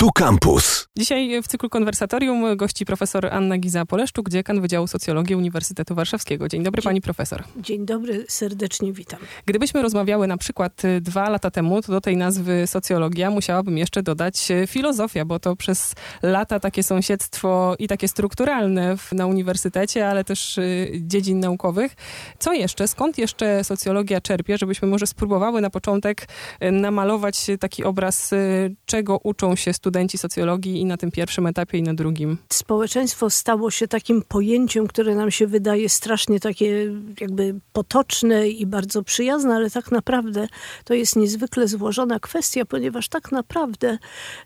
Tu 0.00 0.10
Campus. 0.14 0.86
Dzisiaj 0.98 1.42
w 1.42 1.48
cyklu 1.48 1.68
konwersatorium 1.68 2.56
gości 2.56 2.86
profesor 2.86 3.26
Anna 3.26 3.58
Giza-Poleszczuk, 3.58 4.28
dziekan 4.28 4.60
Wydziału 4.60 4.86
Socjologii 4.86 5.36
Uniwersytetu 5.36 5.94
Warszawskiego. 5.94 6.48
Dzień 6.48 6.62
dobry 6.62 6.82
Dzień, 6.82 6.88
pani 6.88 7.00
profesor. 7.00 7.44
Dzień 7.56 7.86
dobry, 7.86 8.24
serdecznie 8.28 8.92
witam. 8.92 9.20
Gdybyśmy 9.46 9.82
rozmawiały 9.82 10.26
na 10.26 10.36
przykład 10.36 10.84
y, 10.84 11.00
dwa 11.00 11.28
lata 11.28 11.50
temu, 11.50 11.82
to 11.82 11.92
do 11.92 12.00
tej 12.00 12.16
nazwy 12.16 12.66
socjologia 12.66 13.30
musiałabym 13.30 13.78
jeszcze 13.78 14.02
dodać 14.02 14.50
y, 14.50 14.66
filozofia, 14.66 15.24
bo 15.24 15.38
to 15.38 15.56
przez 15.56 15.94
lata 16.22 16.60
takie 16.60 16.82
sąsiedztwo 16.82 17.76
i 17.78 17.88
takie 17.88 18.08
strukturalne 18.08 18.96
w, 18.96 19.12
na 19.12 19.26
uniwersytecie, 19.26 20.08
ale 20.08 20.24
też 20.24 20.58
y, 20.58 20.92
dziedzin 21.00 21.40
naukowych. 21.40 21.96
Co 22.38 22.52
jeszcze? 22.52 22.88
Skąd 22.88 23.18
jeszcze 23.18 23.64
socjologia 23.64 24.20
czerpie, 24.20 24.58
żebyśmy 24.58 24.88
może 24.88 25.06
spróbowały 25.06 25.60
na 25.60 25.70
początek 25.70 26.28
y, 26.64 26.72
namalować 26.72 27.46
taki 27.60 27.84
obraz, 27.84 28.32
y, 28.32 28.76
czego 28.86 29.20
uczą 29.22 29.56
się 29.56 29.72
studenci 29.72 29.89
socjologii 30.18 30.80
i 30.80 30.84
na 30.84 30.96
tym 30.96 31.10
pierwszym 31.10 31.46
etapie 31.46 31.78
i 31.78 31.82
na 31.82 31.94
drugim? 31.94 32.38
Społeczeństwo 32.52 33.30
stało 33.30 33.70
się 33.70 33.88
takim 33.88 34.22
pojęciem, 34.22 34.86
które 34.86 35.14
nam 35.14 35.30
się 35.30 35.46
wydaje 35.46 35.88
strasznie 35.88 36.40
takie 36.40 36.92
jakby 37.20 37.54
potoczne 37.72 38.48
i 38.48 38.66
bardzo 38.66 39.02
przyjazne, 39.02 39.54
ale 39.54 39.70
tak 39.70 39.90
naprawdę 39.92 40.48
to 40.84 40.94
jest 40.94 41.16
niezwykle 41.16 41.68
złożona 41.68 42.20
kwestia, 42.20 42.64
ponieważ 42.64 43.08
tak 43.08 43.32
naprawdę 43.32 43.98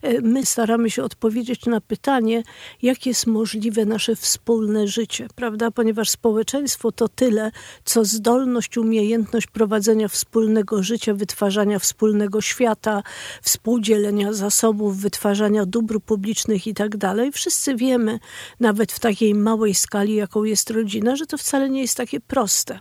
e, 0.03 0.20
my 0.20 0.47
staramy 0.47 0.91
się 0.91 1.03
odpowiedzieć 1.03 1.67
na 1.67 1.81
pytanie, 1.81 2.42
jak 2.83 3.06
jest 3.06 3.27
możliwe 3.27 3.84
nasze 3.84 4.17
wspólne 4.17 4.89
życie, 4.89 5.29
prawda? 5.34 5.70
Ponieważ 5.70 6.11
społeczeństwo 6.11 6.92
to 6.92 7.09
tyle, 7.09 7.51
co 7.84 8.05
zdolność, 8.05 8.79
umiejętność 8.79 9.47
prowadzenia 9.47 10.09
wspólnego 10.09 10.83
życia, 10.83 11.15
wytwarzania 11.15 11.79
wspólnego 11.79 12.41
świata, 12.41 13.03
współdzielenia 13.42 14.33
zasobów, 14.33 14.97
wytwarzania 14.97 15.34
dóbr 15.66 16.01
publicznych 16.01 16.66
i 16.66 16.74
tak 16.74 16.97
dalej. 16.97 17.33
Wszyscy 17.33 17.77
wiemy, 17.77 18.19
nawet 18.61 18.92
w 18.92 19.01
takiej 19.01 19.34
małej 19.34 19.75
skali, 19.75 20.14
jaką 20.14 20.45
jest 20.45 20.70
rodzina, 20.70 21.17
że 21.17 21.27
to 21.27 21.39
wcale 21.39 21.70
nie 21.70 21.81
jest 21.81 21.97
takie 21.97 22.20
proste 22.20 22.78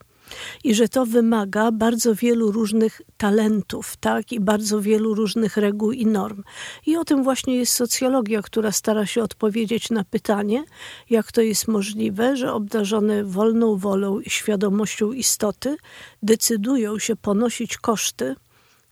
i 0.64 0.76
że 0.76 0.90
to 0.90 1.06
wymaga 1.06 1.72
bardzo 1.72 2.16
wielu 2.16 2.52
różnych 2.52 3.02
talentów, 3.18 3.98
tak, 3.98 4.32
i 4.32 4.40
bardzo 4.40 4.82
wielu 4.82 5.16
różnych 5.16 5.58
reguł 5.58 5.92
i 5.92 6.06
norm. 6.06 6.44
I 6.86 6.98
o 6.98 7.06
tym 7.06 7.24
właśnie 7.24 7.56
jest 7.56 7.74
socjologia, 7.74 8.42
która 8.42 8.72
stara 8.72 9.06
się 9.06 9.24
odpowiedzieć 9.24 9.90
na 9.90 10.04
pytanie, 10.04 10.64
jak 11.10 11.32
to 11.32 11.42
jest 11.42 11.68
możliwe, 11.68 12.38
że 12.38 12.54
obdarzone 12.54 13.24
wolną 13.24 13.78
wolą 13.78 14.20
i 14.20 14.30
świadomością 14.30 15.12
istoty 15.12 15.78
decydują 16.24 17.00
się 17.00 17.16
ponosić 17.16 17.78
koszty, 17.78 18.36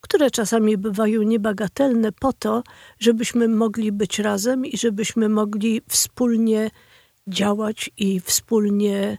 które 0.01 0.31
czasami 0.31 0.77
bywają 0.77 1.21
niebagatelne 1.21 2.11
po 2.11 2.33
to, 2.33 2.63
żebyśmy 2.99 3.47
mogli 3.47 3.91
być 3.91 4.19
razem 4.19 4.65
i 4.65 4.77
żebyśmy 4.77 5.29
mogli 5.29 5.81
wspólnie 5.89 6.71
działać 7.27 7.89
i 7.97 8.19
wspólnie 8.19 9.17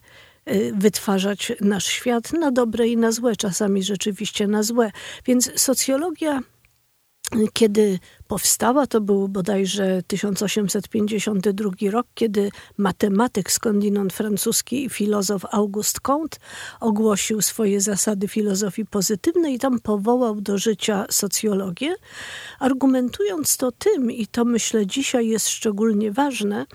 y, 0.51 0.73
wytwarzać 0.75 1.53
nasz 1.61 1.87
świat 1.87 2.33
na 2.33 2.51
dobre 2.51 2.89
i 2.89 2.97
na 2.97 3.13
złe, 3.13 3.37
czasami 3.37 3.83
rzeczywiście 3.83 4.47
na 4.47 4.63
złe. 4.63 4.91
Więc 5.27 5.61
socjologia, 5.61 6.41
kiedy 7.53 7.99
powstała, 8.33 8.87
to 8.87 9.01
był 9.01 9.29
bodajże 9.29 10.03
1852 10.07 11.71
rok, 11.91 12.07
kiedy 12.15 12.51
matematyk 12.79 13.53
skądinąd 13.53 14.13
francuski 14.13 14.85
i 14.85 14.91
filozof 14.91 15.45
Auguste 15.51 16.01
Comte 16.07 16.39
ogłosił 16.81 17.43
swoje 17.43 17.81
zasady 17.81 18.29
filozofii 18.29 18.87
pozytywnej 18.87 19.55
i 19.55 19.59
tam 19.59 19.81
powołał 19.81 20.41
do 20.41 20.59
życia 20.59 21.07
socjologię, 21.11 21.95
argumentując 22.59 23.57
to 23.57 23.73
tym, 23.73 24.11
i 24.11 24.27
to 24.27 24.45
myślę 24.45 24.87
dzisiaj 24.87 25.29
jest 25.29 25.49
szczególnie 25.49 26.13
ważne, 26.13 26.67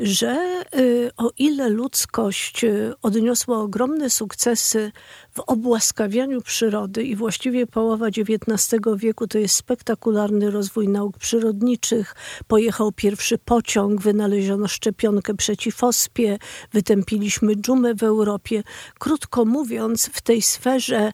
że 0.00 0.64
y, 0.76 1.10
o 1.16 1.30
ile 1.38 1.68
ludzkość 1.68 2.64
y, 2.64 2.92
odniosła 3.02 3.58
ogromne 3.58 4.10
sukcesy 4.10 4.92
w 5.32 5.40
obłaskawianiu 5.40 6.42
przyrody 6.42 7.04
i 7.04 7.16
właściwie 7.16 7.66
połowa 7.66 8.06
XIX 8.06 8.80
wieku 8.96 9.26
to 9.26 9.38
jest 9.38 9.54
spektakularny 9.54 10.50
rozwój 10.50 10.93
nauk 10.94 11.18
przyrodniczych, 11.18 12.14
pojechał 12.46 12.92
pierwszy 12.92 13.38
pociąg, 13.38 14.00
wynaleziono 14.00 14.68
szczepionkę 14.68 15.34
przeciw 15.34 15.84
ospie, 15.84 16.38
wytępiliśmy 16.72 17.56
dżumę 17.56 17.94
w 17.94 18.02
Europie. 18.02 18.62
Krótko 18.98 19.44
mówiąc, 19.44 20.10
w 20.12 20.20
tej 20.22 20.42
sferze 20.42 21.12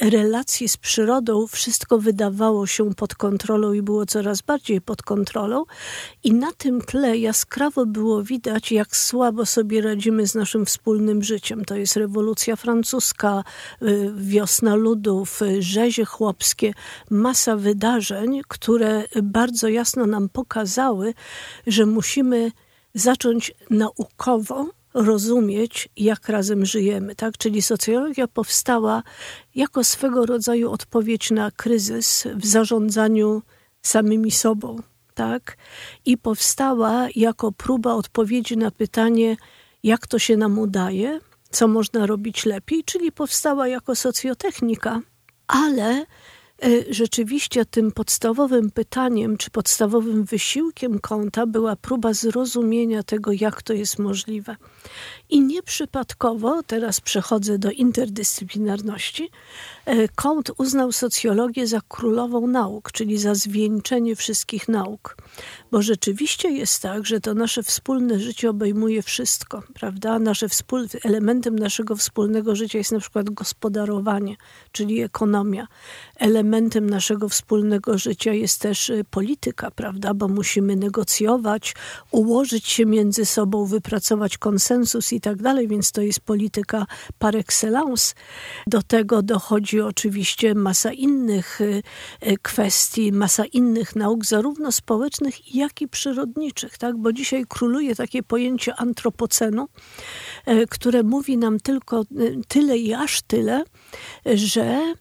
relacji 0.00 0.68
z 0.68 0.76
przyrodą 0.76 1.46
wszystko 1.46 1.98
wydawało 1.98 2.66
się 2.66 2.94
pod 2.94 3.14
kontrolą 3.14 3.72
i 3.72 3.82
było 3.82 4.06
coraz 4.06 4.42
bardziej 4.42 4.80
pod 4.80 5.02
kontrolą. 5.02 5.64
I 6.24 6.34
na 6.34 6.52
tym 6.52 6.80
tle 6.80 7.18
jaskrawo 7.18 7.86
było 7.86 8.22
widać, 8.22 8.72
jak 8.72 8.96
słabo 8.96 9.46
sobie 9.46 9.80
radzimy 9.80 10.26
z 10.26 10.34
naszym 10.34 10.66
wspólnym 10.66 11.22
życiem. 11.22 11.64
To 11.64 11.76
jest 11.76 11.96
rewolucja 11.96 12.56
francuska, 12.56 13.44
y, 13.82 14.12
wiosna 14.16 14.74
ludów, 14.74 15.42
y, 15.42 15.62
rzezie 15.62 16.04
chłopskie, 16.04 16.72
masa 17.10 17.56
wydarzeń, 17.56 18.40
które 18.48 19.04
bardzo 19.22 19.68
jasno 19.68 20.06
nam 20.06 20.28
pokazały, 20.28 21.14
że 21.66 21.86
musimy 21.86 22.52
zacząć 22.94 23.52
naukowo 23.70 24.66
rozumieć, 24.94 25.88
jak 25.96 26.28
razem 26.28 26.66
żyjemy. 26.66 27.14
Tak? 27.14 27.38
Czyli 27.38 27.62
socjologia 27.62 28.28
powstała 28.28 29.02
jako 29.54 29.84
swego 29.84 30.26
rodzaju 30.26 30.70
odpowiedź 30.70 31.30
na 31.30 31.50
kryzys 31.50 32.26
w 32.34 32.46
zarządzaniu 32.46 33.42
samymi 33.82 34.30
sobą. 34.30 34.76
Tak? 35.14 35.56
I 36.04 36.18
powstała 36.18 37.08
jako 37.16 37.52
próba 37.52 37.94
odpowiedzi 37.94 38.56
na 38.56 38.70
pytanie, 38.70 39.36
jak 39.82 40.06
to 40.06 40.18
się 40.18 40.36
nam 40.36 40.58
udaje, 40.58 41.20
co 41.50 41.68
można 41.68 42.06
robić 42.06 42.44
lepiej, 42.46 42.84
czyli 42.84 43.12
powstała 43.12 43.68
jako 43.68 43.94
socjotechnika, 43.94 45.00
ale 45.46 46.06
rzeczywiście 46.90 47.64
tym 47.64 47.92
podstawowym 47.92 48.70
pytaniem, 48.70 49.36
czy 49.36 49.50
podstawowym 49.50 50.24
wysiłkiem 50.24 50.98
konta 50.98 51.46
była 51.46 51.76
próba 51.76 52.12
zrozumienia 52.12 53.02
tego, 53.02 53.32
jak 53.32 53.62
to 53.62 53.72
jest 53.72 53.98
możliwe. 53.98 54.56
I 55.30 55.40
nieprzypadkowo, 55.40 56.62
teraz 56.62 57.00
przechodzę 57.00 57.58
do 57.58 57.70
interdyscyplinarności, 57.70 59.30
e, 59.90 60.08
Kąt 60.08 60.50
uznał 60.58 60.92
socjologię 60.92 61.66
za 61.66 61.80
królową 61.88 62.46
nauk, 62.46 62.92
czyli 62.92 63.18
za 63.18 63.34
zwieńczenie 63.34 64.16
wszystkich 64.16 64.68
nauk. 64.68 65.16
Bo 65.70 65.82
rzeczywiście 65.82 66.50
jest 66.50 66.82
tak, 66.82 67.06
że 67.06 67.20
to 67.20 67.34
nasze 67.34 67.62
wspólne 67.62 68.18
życie 68.18 68.50
obejmuje 68.50 69.02
wszystko, 69.02 69.62
prawda? 69.74 70.18
Nasze 70.18 70.48
wspól... 70.48 70.86
Elementem 71.04 71.58
naszego 71.58 71.96
wspólnego 71.96 72.56
życia 72.56 72.78
jest 72.78 72.92
na 72.92 73.00
przykład 73.00 73.30
gospodarowanie, 73.30 74.36
czyli 74.72 75.00
ekonomia. 75.02 75.66
Elementem 76.16 76.90
naszego 76.90 77.28
wspólnego 77.28 77.98
życia 77.98 78.32
jest 78.32 78.60
też 78.60 78.90
y, 78.90 79.04
polityka, 79.10 79.70
prawda? 79.70 80.14
Bo 80.14 80.28
musimy 80.28 80.76
negocjować, 80.76 81.74
ułożyć 82.10 82.68
się 82.68 82.86
między 82.86 83.26
sobą, 83.26 83.66
wypracować 83.66 84.38
konsensus 84.38 85.12
i 85.12 85.20
tak 85.20 85.42
dalej, 85.42 85.68
więc 85.68 85.92
to 85.92 86.02
jest 86.02 86.20
polityka 86.20 86.86
par 87.18 87.36
excellence. 87.36 88.14
Do 88.66 88.82
tego 88.82 89.22
dochodzi 89.22 89.79
oczywiście 89.86 90.54
masa 90.54 90.92
innych 90.92 91.60
y, 91.60 91.82
y, 92.26 92.36
kwestii, 92.42 93.12
masa 93.12 93.44
innych 93.44 93.96
nauk, 93.96 94.24
zarówno 94.24 94.72
społecznych, 94.72 95.54
jak 95.54 95.82
i 95.82 95.88
przyrodniczych, 95.88 96.78
tak? 96.78 96.96
Bo 96.96 97.12
dzisiaj 97.12 97.44
króluje 97.48 97.94
takie 97.94 98.22
pojęcie 98.22 98.74
antropocenu, 98.76 99.68
które 100.70 101.02
mówi 101.02 101.38
nam 101.38 101.60
tylko 101.60 102.04
tyle 102.48 102.78
i 102.78 102.94
aż 102.94 103.22
tyle, 103.22 103.64
że 104.34 104.94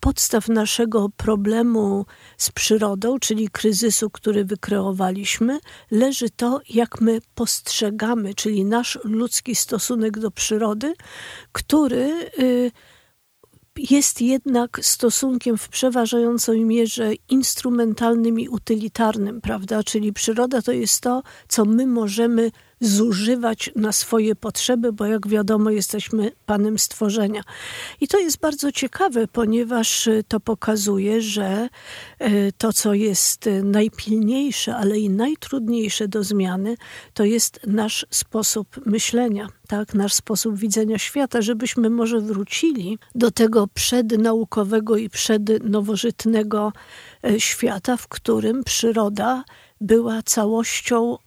podstaw 0.00 0.48
naszego 0.48 1.08
problemu 1.16 2.06
z 2.36 2.50
przyrodą, 2.50 3.18
czyli 3.18 3.48
kryzysu, 3.48 4.10
który 4.10 4.44
wykreowaliśmy, 4.44 5.58
leży 5.90 6.30
to, 6.30 6.60
jak 6.68 7.00
my 7.00 7.20
postrzegamy, 7.34 8.34
czyli 8.34 8.64
nasz 8.64 8.98
ludzki 9.04 9.54
stosunek 9.54 10.18
do 10.18 10.30
przyrody, 10.30 10.94
który 11.52 12.30
y, 12.38 12.70
jest 13.78 14.20
jednak 14.20 14.78
stosunkiem 14.82 15.58
w 15.58 15.68
przeważającej 15.68 16.64
mierze 16.64 17.12
instrumentalnym 17.28 18.40
i 18.40 18.48
utylitarnym, 18.48 19.40
prawda? 19.40 19.82
Czyli 19.82 20.12
przyroda 20.12 20.62
to 20.62 20.72
jest 20.72 21.00
to, 21.00 21.22
co 21.48 21.64
my 21.64 21.86
możemy 21.86 22.50
zużywać 22.80 23.70
na 23.76 23.92
swoje 23.92 24.34
potrzeby, 24.34 24.92
bo 24.92 25.06
jak 25.06 25.28
wiadomo, 25.28 25.70
jesteśmy 25.70 26.32
panem 26.46 26.78
stworzenia. 26.78 27.42
I 28.00 28.08
to 28.08 28.18
jest 28.18 28.38
bardzo 28.38 28.72
ciekawe, 28.72 29.26
ponieważ 29.26 30.06
y, 30.06 30.24
to 30.28 30.40
pokazuje, 30.40 31.22
że 31.22 31.68
y, 32.22 32.52
to, 32.58 32.72
co 32.72 32.94
jest 32.94 33.46
y, 33.46 33.62
najpilniejsze, 33.62 34.76
ale 34.76 34.98
i 34.98 35.10
najtrudniejsze 35.10 36.08
do 36.08 36.24
zmiany, 36.24 36.76
to 37.14 37.24
jest 37.24 37.60
nasz 37.66 38.06
sposób 38.10 38.86
myślenia. 38.86 39.48
Tak, 39.68 39.94
nasz 39.94 40.12
sposób 40.12 40.58
widzenia 40.58 40.98
świata, 40.98 41.42
żebyśmy 41.42 41.90
może 41.90 42.20
wrócili 42.20 42.98
do 43.14 43.30
tego 43.30 43.66
przednaukowego 43.74 44.96
i 44.96 45.08
przednowożytnego 45.08 46.72
świata, 47.38 47.96
w 47.96 48.08
którym 48.08 48.64
przyroda 48.64 49.44
była 49.80 50.22
całością, 50.22 51.18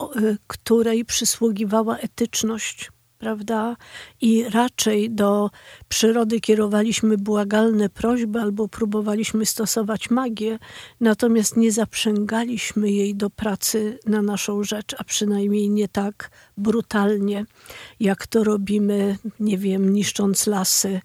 której 0.47 1.05
przysługiwała 1.05 1.97
etyczność 1.97 2.91
prawda? 3.19 3.75
I 4.21 4.43
raczej 4.49 5.11
do 5.11 5.49
przyrody 5.89 6.39
kierowaliśmy 6.39 7.17
błagalne 7.17 7.89
prośby 7.89 8.41
albo 8.41 8.67
próbowaliśmy 8.67 9.45
stosować 9.45 10.09
magię, 10.09 10.59
natomiast 10.99 11.57
nie 11.57 11.71
zaprzęgaliśmy 11.71 12.91
jej 12.91 13.15
do 13.15 13.29
pracy 13.29 13.99
na 14.05 14.21
naszą 14.21 14.63
rzecz, 14.63 14.95
a 14.97 15.03
przynajmniej 15.03 15.69
nie 15.69 15.87
tak 15.87 16.31
brutalnie, 16.57 17.45
jak 17.99 18.27
to 18.27 18.43
robimy, 18.43 19.17
nie 19.39 19.57
wiem, 19.57 19.93
niszcząc 19.93 20.47
lasy, 20.47 21.01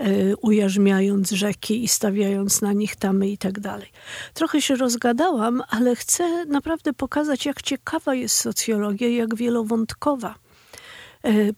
y, 0.00 0.34
ujarzmiając 0.42 1.30
rzeki 1.30 1.84
i 1.84 1.88
stawiając 1.88 2.62
na 2.62 2.72
nich 2.72 2.96
tamy 2.96 3.28
i 3.28 3.38
tak 3.38 3.60
dalej. 3.60 3.88
Trochę 4.34 4.62
się 4.62 4.76
rozgadałam, 4.76 5.62
ale 5.68 5.96
chcę 5.96 6.46
naprawdę 6.46 6.92
pokazać, 6.92 7.46
jak 7.46 7.62
ciekawa 7.62 8.14
jest 8.14 8.36
socjologia, 8.36 9.08
jak 9.08 9.34
wielowątkowa 9.34 10.41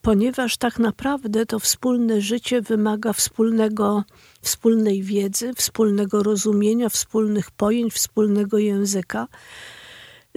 ponieważ 0.03 0.57
tak 0.57 0.79
naprawdę 0.79 1.47
to 1.47 1.59
wspólne 1.59 2.21
życie 2.21 2.63
wymaga 2.63 3.13
wspólnego, 3.13 4.05
wspólnej 4.43 5.03
wiedzy, 5.03 5.55
wspólnego 5.55 6.23
rozumienia, 6.23 6.89
wspólnych 6.89 7.51
pojęć, 7.51 7.93
wspólnego 7.93 8.59
języka 8.59 9.27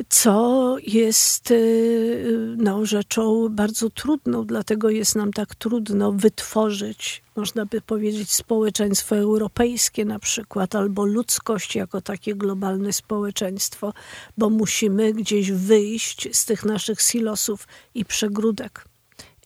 co 0.10 0.76
jest 0.88 1.52
e, 1.52 1.56
no, 2.58 2.86
rzeczą 2.86 3.50
bardzo 3.50 3.90
trudną, 3.90 4.46
dlatego 4.46 4.90
jest 4.90 5.16
nam 5.16 5.34
tak 5.34 5.56
trudno 5.56 6.12
wytworzyć, 6.12 7.24
można 7.36 7.66
by 7.66 7.82
powiedzieć, 7.82 8.32
społeczeństwo 8.32 9.18
europejskie 9.18 10.06
na 10.06 10.20
przykład, 10.20 10.76
albo 10.76 11.06
ludzkość 11.06 11.76
jako 11.76 12.02
takie 12.02 12.36
globalne 12.36 12.94
społeczeństwo, 12.94 13.94
bo 14.38 14.50
musimy 14.50 15.14
gdzieś 15.14 15.52
wyjść 15.52 16.38
z 16.38 16.46
tych 16.46 16.66
naszych 16.66 17.02
silosów 17.02 17.68
i 17.96 18.06
przegródek. 18.06 18.86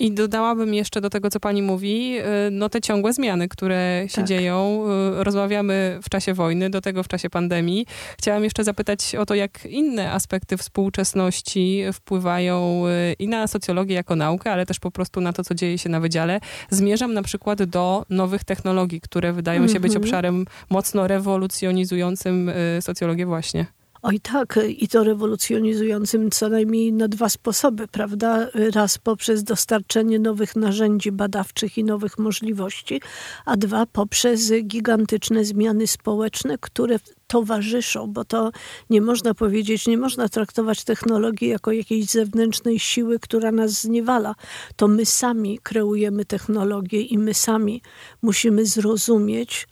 I 0.01 0.11
dodałabym 0.11 0.73
jeszcze 0.73 1.01
do 1.01 1.09
tego, 1.09 1.29
co 1.29 1.39
pani 1.39 1.61
mówi, 1.61 2.19
y, 2.19 2.51
no 2.51 2.69
te 2.69 2.81
ciągłe 2.81 3.13
zmiany, 3.13 3.47
które 3.47 4.03
się 4.07 4.15
tak. 4.15 4.25
dzieją. 4.25 4.85
Y, 5.19 5.23
rozmawiamy 5.23 5.99
w 6.03 6.09
czasie 6.09 6.33
wojny, 6.33 6.69
do 6.69 6.81
tego 6.81 7.03
w 7.03 7.07
czasie 7.07 7.29
pandemii. 7.29 7.85
Chciałam 8.17 8.43
jeszcze 8.43 8.63
zapytać 8.63 9.15
o 9.15 9.25
to, 9.25 9.35
jak 9.35 9.65
inne 9.65 10.11
aspekty 10.11 10.57
współczesności 10.57 11.83
wpływają 11.93 12.83
y, 12.87 13.13
i 13.19 13.27
na 13.27 13.47
socjologię 13.47 13.95
jako 13.95 14.15
naukę, 14.15 14.51
ale 14.51 14.65
też 14.65 14.79
po 14.79 14.91
prostu 14.91 15.21
na 15.21 15.33
to, 15.33 15.43
co 15.43 15.55
dzieje 15.55 15.77
się 15.77 15.89
na 15.89 15.99
wydziale. 15.99 16.39
Zmierzam 16.69 17.13
na 17.13 17.23
przykład 17.23 17.63
do 17.63 18.05
nowych 18.09 18.43
technologii, 18.43 19.01
które 19.01 19.33
wydają 19.33 19.67
się 19.67 19.79
być 19.79 19.91
mhm. 19.91 20.03
obszarem 20.03 20.45
mocno 20.69 21.07
rewolucjonizującym 21.07 22.51
socjologię 22.81 23.25
właśnie. 23.25 23.80
Oj 24.03 24.19
tak, 24.19 24.59
i 24.77 24.87
to 24.87 25.03
rewolucjonizującym 25.03 26.31
co 26.31 26.49
najmniej 26.49 26.93
na 26.93 27.07
dwa 27.07 27.29
sposoby, 27.29 27.87
prawda? 27.87 28.47
Raz 28.75 28.97
poprzez 28.97 29.43
dostarczenie 29.43 30.19
nowych 30.19 30.55
narzędzi 30.55 31.11
badawczych 31.11 31.77
i 31.77 31.83
nowych 31.83 32.17
możliwości, 32.17 33.01
a 33.45 33.57
dwa 33.57 33.85
poprzez 33.85 34.51
gigantyczne 34.63 35.45
zmiany 35.45 35.87
społeczne, 35.87 36.57
które 36.57 36.99
towarzyszą, 37.27 38.07
bo 38.07 38.25
to 38.25 38.51
nie 38.89 39.01
można 39.01 39.33
powiedzieć, 39.33 39.87
nie 39.87 39.97
można 39.97 40.29
traktować 40.29 40.83
technologii 40.83 41.49
jako 41.49 41.71
jakiejś 41.71 42.05
zewnętrznej 42.05 42.79
siły, 42.79 43.19
która 43.19 43.51
nas 43.51 43.71
zniewala. 43.71 44.35
To 44.75 44.87
my 44.87 45.05
sami 45.05 45.59
kreujemy 45.63 46.25
technologię 46.25 47.01
i 47.01 47.17
my 47.17 47.33
sami 47.33 47.81
musimy 48.21 48.65
zrozumieć, 48.65 49.67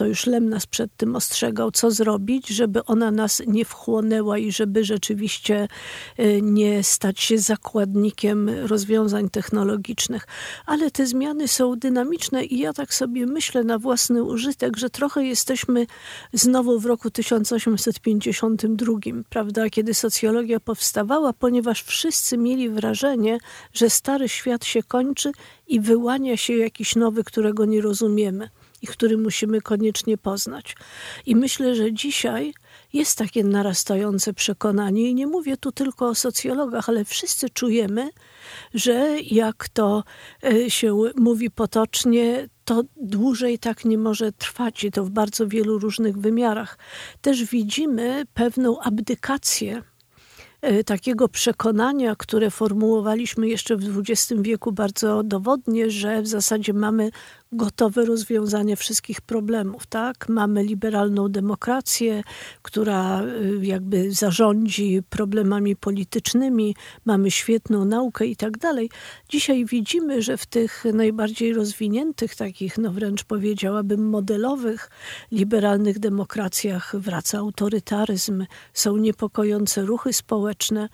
to 0.00 0.06
już 0.06 0.26
Lem 0.26 0.48
nas 0.48 0.66
przed 0.66 0.96
tym 0.96 1.16
ostrzegał, 1.16 1.70
co 1.70 1.90
zrobić, 1.90 2.48
żeby 2.48 2.84
ona 2.84 3.10
nas 3.10 3.42
nie 3.46 3.64
wchłonęła 3.64 4.38
i 4.38 4.52
żeby 4.52 4.84
rzeczywiście 4.84 5.68
e, 6.16 6.40
nie 6.40 6.82
stać 6.82 7.20
się 7.20 7.38
zakładnikiem 7.38 8.48
rozwiązań 8.48 9.30
technologicznych. 9.30 10.26
Ale 10.66 10.90
te 10.90 11.06
zmiany 11.06 11.48
są 11.48 11.76
dynamiczne 11.76 12.44
i 12.44 12.58
ja 12.58 12.72
tak 12.72 12.94
sobie 12.94 13.26
myślę 13.26 13.64
na 13.64 13.78
własny 13.78 14.24
użytek, 14.24 14.76
że 14.76 14.90
trochę 14.90 15.24
jesteśmy 15.24 15.86
znowu 16.32 16.80
w 16.80 16.86
roku 16.86 17.10
1852, 17.10 18.92
prawda, 19.30 19.70
kiedy 19.70 19.94
socjologia 19.94 20.60
powstawała, 20.60 21.32
ponieważ 21.32 21.82
wszyscy 21.82 22.38
mieli 22.38 22.70
wrażenie, 22.70 23.38
że 23.72 23.90
stary 23.90 24.28
świat 24.28 24.64
się 24.64 24.82
kończy 24.82 25.32
i 25.68 25.80
wyłania 25.80 26.36
się 26.36 26.56
jakiś 26.56 26.96
nowy, 26.96 27.24
którego 27.24 27.64
nie 27.64 27.80
rozumiemy 27.80 28.50
i 28.82 28.86
który 28.86 29.18
musimy 29.18 29.60
koniecznie 29.60 30.18
poznać. 30.18 30.76
I 31.26 31.36
myślę, 31.36 31.74
że 31.74 31.92
dzisiaj 31.92 32.52
jest 32.92 33.18
takie 33.18 33.44
narastające 33.44 34.34
przekonanie, 34.34 35.10
i 35.10 35.14
nie 35.14 35.26
mówię 35.26 35.56
tu 35.56 35.72
tylko 35.72 36.08
o 36.08 36.14
socjologach, 36.14 36.88
ale 36.88 37.04
wszyscy 37.04 37.50
czujemy, 37.50 38.10
że 38.74 39.16
jak 39.30 39.68
to 39.68 40.04
e, 40.44 40.70
się 40.70 40.96
mówi 41.16 41.50
potocznie, 41.50 42.48
to 42.64 42.82
dłużej 42.96 43.58
tak 43.58 43.84
nie 43.84 43.98
może 43.98 44.32
trwać 44.32 44.84
i 44.84 44.90
to 44.90 45.04
w 45.04 45.10
bardzo 45.10 45.46
wielu 45.46 45.78
różnych 45.78 46.18
wymiarach. 46.18 46.78
Też 47.20 47.44
widzimy 47.44 48.24
pewną 48.34 48.80
abdykację 48.80 49.82
e, 50.60 50.84
takiego 50.84 51.28
przekonania, 51.28 52.16
które 52.16 52.50
formułowaliśmy 52.50 53.48
jeszcze 53.48 53.76
w 53.76 53.98
XX 53.98 54.42
wieku 54.42 54.72
bardzo 54.72 55.22
dowodnie, 55.22 55.90
że 55.90 56.22
w 56.22 56.26
zasadzie 56.26 56.72
mamy 56.72 57.10
gotowe 57.52 58.04
rozwiązanie 58.04 58.76
wszystkich 58.76 59.20
problemów, 59.20 59.86
tak? 59.86 60.28
Mamy 60.28 60.62
liberalną 60.64 61.28
demokrację, 61.28 62.22
która 62.62 63.22
y, 63.22 63.58
jakby 63.62 64.12
zarządzi 64.12 65.02
problemami 65.10 65.76
politycznymi, 65.76 66.76
mamy 67.04 67.30
świetną 67.30 67.84
naukę 67.84 68.26
i 68.26 68.36
tak 68.36 68.58
dalej. 68.58 68.90
Dzisiaj 69.28 69.64
widzimy, 69.64 70.22
że 70.22 70.36
w 70.36 70.46
tych 70.46 70.84
najbardziej 70.94 71.52
rozwiniętych, 71.52 72.34
takich, 72.34 72.78
no 72.78 72.92
wręcz 72.92 73.24
powiedziałabym, 73.24 74.08
modelowych, 74.08 74.90
liberalnych 75.32 75.98
demokracjach 75.98 76.96
wraca 76.98 77.38
autorytaryzm, 77.38 78.46
są 78.72 78.96
niepokojące 78.96 79.82
ruchy 79.82 80.12
społeczne. 80.12 80.88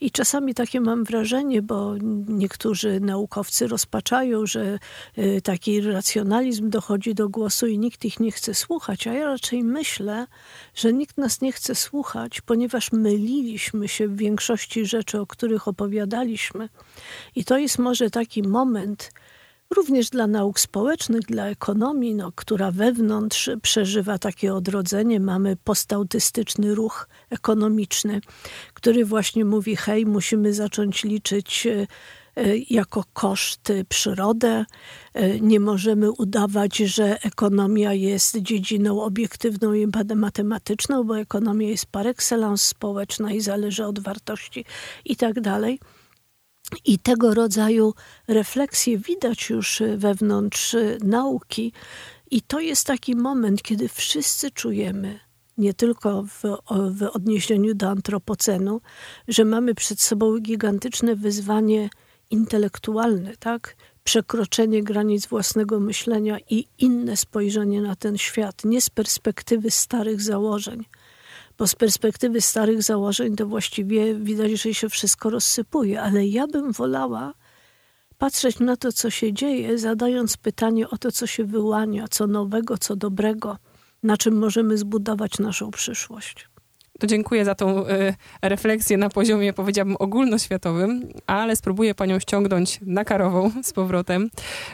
I 0.00 0.10
czasami 0.10 0.54
takie 0.54 0.80
mam 0.80 1.04
wrażenie, 1.04 1.62
bo 1.62 1.94
niektórzy 2.28 3.00
naukowcy 3.00 3.66
rozpaczają, 3.66 4.46
że 4.46 4.78
y, 5.18 5.40
taki 5.42 5.80
racjonalizm 5.80 6.70
dochodzi 6.70 7.14
do 7.14 7.28
głosu 7.28 7.66
i 7.66 7.78
nikt 7.78 8.04
ich 8.04 8.20
nie 8.20 8.32
chce 8.32 8.54
słuchać, 8.54 9.06
a 9.06 9.12
ja 9.12 9.26
raczej 9.26 9.64
myślę, 9.64 10.26
że 10.74 10.92
nikt 10.92 11.18
nas 11.18 11.40
nie 11.40 11.52
chce 11.52 11.74
słuchać, 11.74 12.40
ponieważ 12.40 12.92
myliliśmy 12.92 13.88
się 13.88 14.08
w 14.08 14.16
większości 14.16 14.86
rzeczy, 14.86 15.20
o 15.20 15.26
których 15.26 15.68
opowiadaliśmy. 15.68 16.68
I 17.34 17.44
to 17.44 17.58
jest 17.58 17.78
może 17.78 18.10
taki 18.10 18.42
moment, 18.42 19.12
również 19.70 20.10
dla 20.10 20.26
nauk 20.26 20.60
społecznych, 20.60 21.20
dla 21.20 21.46
ekonomii, 21.46 22.14
no, 22.14 22.32
która 22.34 22.70
wewnątrz 22.70 23.50
przeżywa 23.62 24.18
takie 24.18 24.54
odrodzenie. 24.54 25.20
Mamy 25.20 25.56
postautystyczny 25.64 26.74
ruch 26.74 27.08
ekonomiczny, 27.30 28.20
który 28.74 29.04
właśnie 29.04 29.44
mówi: 29.44 29.76
hej, 29.76 30.06
musimy 30.06 30.54
zacząć 30.54 31.04
liczyć 31.04 31.66
e, 31.66 31.86
jako 32.70 33.04
koszt 33.12 33.72
przyrodę. 33.88 34.64
E, 35.14 35.40
nie 35.40 35.60
możemy 35.60 36.10
udawać, 36.10 36.76
że 36.76 37.22
ekonomia 37.22 37.92
jest 37.92 38.36
dziedziną 38.36 39.02
obiektywną 39.02 39.72
i 39.72 39.86
matematyczną, 40.14 41.04
bo 41.04 41.18
ekonomia 41.18 41.68
jest 41.68 41.86
par 41.86 42.06
excellence 42.06 42.66
społeczna 42.66 43.32
i 43.32 43.40
zależy 43.40 43.84
od 43.84 43.98
wartości 43.98 44.64
i 45.04 45.16
tak 45.16 45.40
dalej. 45.40 45.78
I 46.84 46.98
tego 46.98 47.34
rodzaju 47.34 47.94
refleksje 48.28 48.98
widać 48.98 49.50
już 49.50 49.82
wewnątrz 49.96 50.76
nauki, 51.04 51.72
i 52.30 52.42
to 52.42 52.60
jest 52.60 52.86
taki 52.86 53.16
moment, 53.16 53.62
kiedy 53.62 53.88
wszyscy 53.88 54.50
czujemy, 54.50 55.20
nie 55.58 55.74
tylko 55.74 56.22
w, 56.22 56.42
w 56.90 57.02
odniesieniu 57.02 57.74
do 57.74 57.88
antropocenu, 57.88 58.80
że 59.28 59.44
mamy 59.44 59.74
przed 59.74 60.00
sobą 60.00 60.38
gigantyczne 60.38 61.16
wyzwanie 61.16 61.90
intelektualne, 62.30 63.36
tak? 63.36 63.76
Przekroczenie 64.04 64.82
granic 64.82 65.26
własnego 65.26 65.80
myślenia 65.80 66.38
i 66.50 66.66
inne 66.78 67.16
spojrzenie 67.16 67.82
na 67.82 67.96
ten 67.96 68.18
świat, 68.18 68.64
nie 68.64 68.80
z 68.80 68.90
perspektywy 68.90 69.70
starych 69.70 70.22
założeń, 70.22 70.84
bo 71.58 71.66
z 71.66 71.74
perspektywy 71.74 72.40
starych 72.40 72.82
założeń 72.82 73.36
to 73.36 73.46
właściwie 73.46 74.14
widać, 74.14 74.50
że 74.50 74.74
się 74.74 74.88
wszystko 74.88 75.30
rozsypuje, 75.30 76.02
ale 76.02 76.26
ja 76.26 76.46
bym 76.46 76.72
wolała 76.72 77.34
patrzeć 78.18 78.58
na 78.58 78.76
to, 78.76 78.92
co 78.92 79.10
się 79.10 79.32
dzieje, 79.32 79.78
zadając 79.78 80.36
pytanie 80.36 80.90
o 80.90 80.98
to, 80.98 81.12
co 81.12 81.26
się 81.26 81.44
wyłania, 81.44 82.08
co 82.10 82.26
nowego, 82.26 82.78
co 82.78 82.96
dobrego, 82.96 83.56
na 84.02 84.16
czym 84.16 84.38
możemy 84.38 84.78
zbudować 84.78 85.38
naszą 85.38 85.70
przyszłość. 85.70 86.48
To 86.98 87.06
dziękuję 87.06 87.44
za 87.44 87.54
tą 87.54 87.86
y, 87.86 88.14
refleksję 88.42 88.96
na 88.96 89.08
poziomie, 89.08 89.52
powiedziałabym, 89.52 89.96
ogólnoświatowym, 89.98 91.08
ale 91.26 91.56
spróbuję 91.56 91.94
panią 91.94 92.18
ściągnąć 92.18 92.78
na 92.82 93.04
karową 93.04 93.50
z 93.62 93.72
powrotem, 93.72 94.30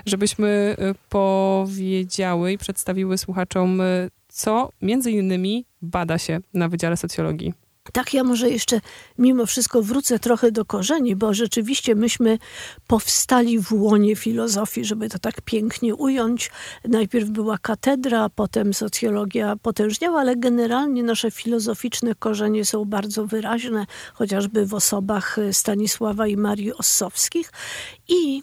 żebyśmy 0.06 0.76
y, 0.78 0.94
powiedziały 1.08 2.52
i 2.52 2.58
przedstawiły 2.58 3.18
słuchaczom 3.18 3.80
y, 3.80 4.10
co 4.32 4.70
między 4.82 5.10
innymi 5.10 5.66
bada 5.82 6.18
się 6.18 6.40
na 6.54 6.68
Wydziale 6.68 6.96
Socjologii? 6.96 7.54
Tak, 7.92 8.14
ja 8.14 8.24
może 8.24 8.50
jeszcze 8.50 8.80
mimo 9.18 9.46
wszystko 9.46 9.82
wrócę 9.82 10.18
trochę 10.18 10.52
do 10.52 10.64
korzeni, 10.64 11.16
bo 11.16 11.34
rzeczywiście 11.34 11.94
myśmy 11.94 12.38
powstali 12.86 13.58
w 13.58 13.72
łonie 13.72 14.16
filozofii, 14.16 14.84
żeby 14.84 15.08
to 15.08 15.18
tak 15.18 15.40
pięknie 15.40 15.94
ująć. 15.94 16.50
Najpierw 16.88 17.28
była 17.28 17.58
katedra, 17.58 18.28
potem 18.28 18.74
socjologia 18.74 19.56
potężniała, 19.62 20.20
ale 20.20 20.36
generalnie 20.36 21.02
nasze 21.02 21.30
filozoficzne 21.30 22.14
korzenie 22.14 22.64
są 22.64 22.84
bardzo 22.84 23.26
wyraźne, 23.26 23.86
chociażby 24.14 24.66
w 24.66 24.74
osobach 24.74 25.36
Stanisława 25.52 26.26
i 26.26 26.36
Marii 26.36 26.74
Ossowskich. 26.74 27.52
I 28.08 28.42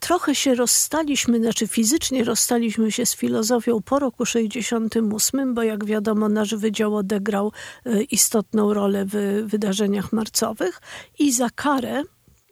trochę 0.00 0.34
się 0.34 0.54
rozstaliśmy, 0.54 1.38
znaczy 1.38 1.66
fizycznie 1.66 2.24
rozstaliśmy 2.24 2.92
się 2.92 3.06
z 3.06 3.16
filozofią 3.16 3.82
po 3.82 3.98
roku 3.98 4.26
68, 4.26 5.54
bo 5.54 5.62
jak 5.62 5.84
wiadomo 5.84 6.28
nasz 6.28 6.54
wydział 6.54 6.96
odegrał 6.96 7.52
e, 7.86 8.02
istotną 8.02 8.74
rolę 8.74 9.04
w 9.04 9.42
wydarzeniach 9.46 10.12
marcowych 10.12 10.80
i 11.18 11.32
za 11.32 11.50
karę 11.50 12.02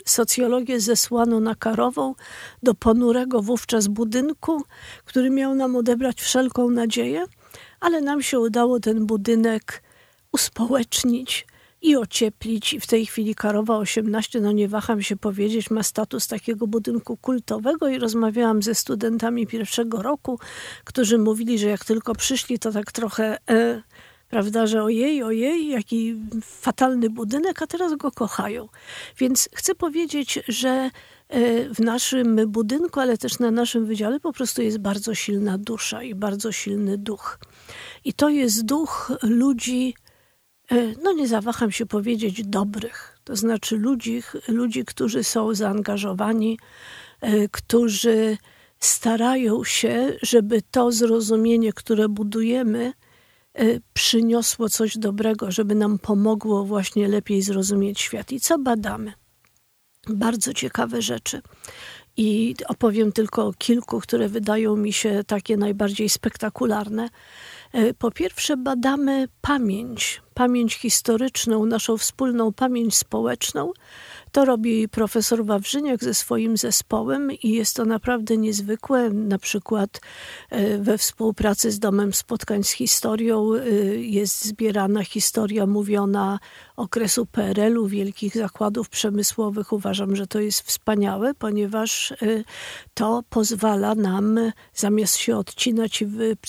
socjologię 0.05 0.81
zesłano 0.81 1.41
na 1.41 1.55
Karową 1.55 2.15
do 2.63 2.75
ponurego 2.75 3.43
wówczas 3.43 3.87
budynku, 3.87 4.63
który 5.05 5.31
miał 5.31 5.55
nam 5.55 5.77
odebrać 5.77 6.23
wszelką 6.23 6.71
nadzieję, 6.71 7.25
ale 7.81 8.01
nam 8.01 8.23
się 8.23 8.41
udało 8.41 8.81
ten 8.81 9.07
budynek 9.07 9.83
uspołecznić, 10.33 11.47
i 11.85 11.97
ocieplić. 11.97 12.77
W 12.81 12.87
tej 12.87 13.07
chwili 13.07 13.35
Karowa 13.35 13.77
18, 13.77 14.41
no 14.41 14.53
nie 14.53 14.69
waham 14.69 15.03
się 15.03 15.17
powiedzieć, 15.17 15.71
ma 15.71 15.83
status 15.83 16.27
takiego 16.27 16.67
budynku 16.67 17.17
kultowego 17.17 17.89
i 17.89 17.99
rozmawiałam 17.99 18.63
ze 18.63 18.75
studentami 18.75 19.47
pierwszego 19.47 20.03
roku, 20.03 20.39
którzy 20.85 21.19
mówili, 21.19 21.59
że 21.59 21.69
jak 21.69 21.85
tylko 21.85 22.15
przyszli, 22.15 22.59
to 22.59 22.73
tak 22.73 22.93
trochę... 22.93 23.39
E, 23.51 23.83
prawda, 24.29 24.67
że 24.67 24.83
ojej, 24.83 25.23
ojej, 25.23 25.69
jaki 25.69 26.17
fatalny 26.43 27.11
budynek, 27.11 27.63
a 27.63 27.67
teraz 27.67 27.95
go 27.95 28.11
kochają. 28.11 28.69
Więc 29.19 29.49
chcę 29.55 29.75
powiedzieć, 29.75 30.39
że 30.49 30.91
e, 31.29 31.75
w 31.75 31.81
naszym 31.81 32.41
budynku, 32.47 33.01
ale 33.01 33.19
też 33.19 33.39
na 33.39 33.51
naszym 33.51 33.87
wydziale 33.87 34.21
po 34.21 34.33
prostu 34.33 34.63
jest 34.63 34.79
bardzo 34.79 35.15
silna 35.15 35.59
dusza 35.59 36.03
i 36.03 36.15
bardzo 36.15 36.53
silny 36.53 36.99
duch. 36.99 37.39
I 38.05 38.13
to 38.13 38.29
jest 38.29 38.65
duch 38.65 39.13
ludzi 39.23 39.95
no 41.03 41.13
nie 41.13 41.29
zawaham 41.29 41.73
się 41.73 41.87
powiedzieć, 41.87 42.43
dobrych. 42.45 43.19
To 43.25 43.37
znaczy 43.37 43.77
ludzi, 43.77 44.23
ludzi 44.49 44.85
którzy 44.85 45.25
są 45.25 45.55
zaangażowani, 45.55 46.59
e, 47.21 47.49
którzy 47.49 48.39
starają 48.79 49.65
się, 49.65 50.17
żeby 50.23 50.63
to 50.71 50.93
zrozumienie, 50.93 51.73
które 51.73 52.09
budujemy, 52.09 52.93
e, 53.55 53.65
przyniosło 53.95 54.69
coś 54.69 54.99
dobrego, 54.99 55.51
żeby 55.51 55.75
nam 55.75 55.99
pomogło 55.99 56.65
właśnie 56.65 57.09
lepiej 57.09 57.43
zrozumieć 57.43 58.01
świat. 58.01 58.33
I 58.33 58.41
co 58.41 58.59
badamy? 58.59 59.13
Bardzo 60.09 60.55
ciekawe 60.55 61.03
rzeczy. 61.03 61.43
I 62.17 62.55
opowiem 62.69 63.13
tylko 63.13 63.47
o 63.47 63.53
kilku, 63.53 64.01
które 64.01 64.29
wydają 64.29 64.77
mi 64.77 64.93
się 64.93 65.25
takie 65.27 65.57
najbardziej 65.57 66.09
spektakularne. 66.09 67.09
E, 67.75 67.95
po 67.95 68.11
pierwsze, 68.11 68.57
badamy 68.57 69.29
pamięć, 69.41 70.23
pamięć 70.35 70.75
historyczną, 70.75 71.67
naszą 71.67 71.97
wspólną 71.97 72.53
pamięć 72.53 72.97
społeczną. 72.97 73.73
To 74.35 74.45
robi 74.45 74.89
profesor 74.89 75.45
Wawrzyniak 75.45 76.05
ze 76.05 76.15
swoim 76.15 76.57
zespołem 76.57 77.33
i 77.33 77.51
jest 77.51 77.77
to 77.77 77.85
naprawdę 77.85 78.37
niezwykłe. 78.37 79.11
Na 79.11 79.39
przykład 79.39 80.01
e, 80.51 80.79
we 80.79 80.99
współpracy 80.99 81.71
z 81.71 81.79
Domem 81.79 82.13
Spotkań 82.13 82.65
z 82.65 82.71
Historią 82.71 83.55
e, 83.55 83.69
jest 83.97 84.45
zbierana 84.45 85.05
historia 85.05 85.67
mówiona 85.67 86.39
okresu 86.77 87.27
PRL-u, 87.27 87.87
wielkich 87.87 88.35
zakładów 88.35 88.89
przemysłowych. 88.89 89.73
Uważam, 89.73 90.17
że 90.17 90.27
to 90.27 90.41
jest 90.41 90.61
wspaniałe, 90.61 91.35
ponieważ 91.35 92.11
y, 92.11 92.45
to 92.95 93.23
pozwala 93.31 93.95
nam, 93.95 94.39
zamiast 94.75 95.17
się 95.17 95.37
odcinać 95.37 96.05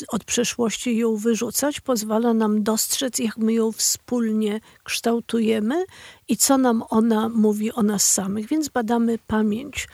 od 0.07 0.23
przeszłości 0.23 0.89
i 0.89 0.97
ją 0.97 1.15
wyrzucać, 1.15 1.81
pozwala 1.81 2.33
nam 2.33 2.63
dostrzec, 2.63 3.19
jak 3.19 3.37
my 3.37 3.53
ją 3.53 3.71
wspólnie 3.71 4.59
kształtujemy 4.83 5.85
i 6.27 6.37
co 6.37 6.57
nam 6.57 6.83
ona 6.89 7.29
mówi 7.29 7.74
o 7.75 7.83
nas 7.83 8.13
samych. 8.13 8.47
Więc 8.47 8.69
badamy 8.69 9.17
pamięć. 9.27 9.87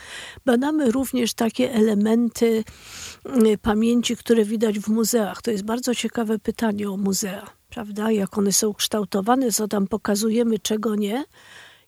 Badamy 0.46 0.92
również 0.92 1.34
takie 1.34 1.74
elementy 1.74 2.64
y, 3.46 3.58
pamięci, 3.58 4.18
które 4.18 4.46
widać 4.46 4.80
w 4.80 4.88
muzeach. 4.88 5.42
To 5.42 5.52
jest 5.52 5.64
bardzo 5.64 5.96
ciekawe 5.96 6.40
pytanie 6.40 6.90
o 6.90 6.98
muzea 6.98 7.62
prawda? 7.72 8.12
Jak 8.12 8.38
one 8.38 8.52
są 8.52 8.74
kształtowane, 8.74 9.52
co 9.52 9.68
tam 9.68 9.88
pokazujemy, 9.88 10.60
czego 10.60 10.96
nie. 10.96 11.26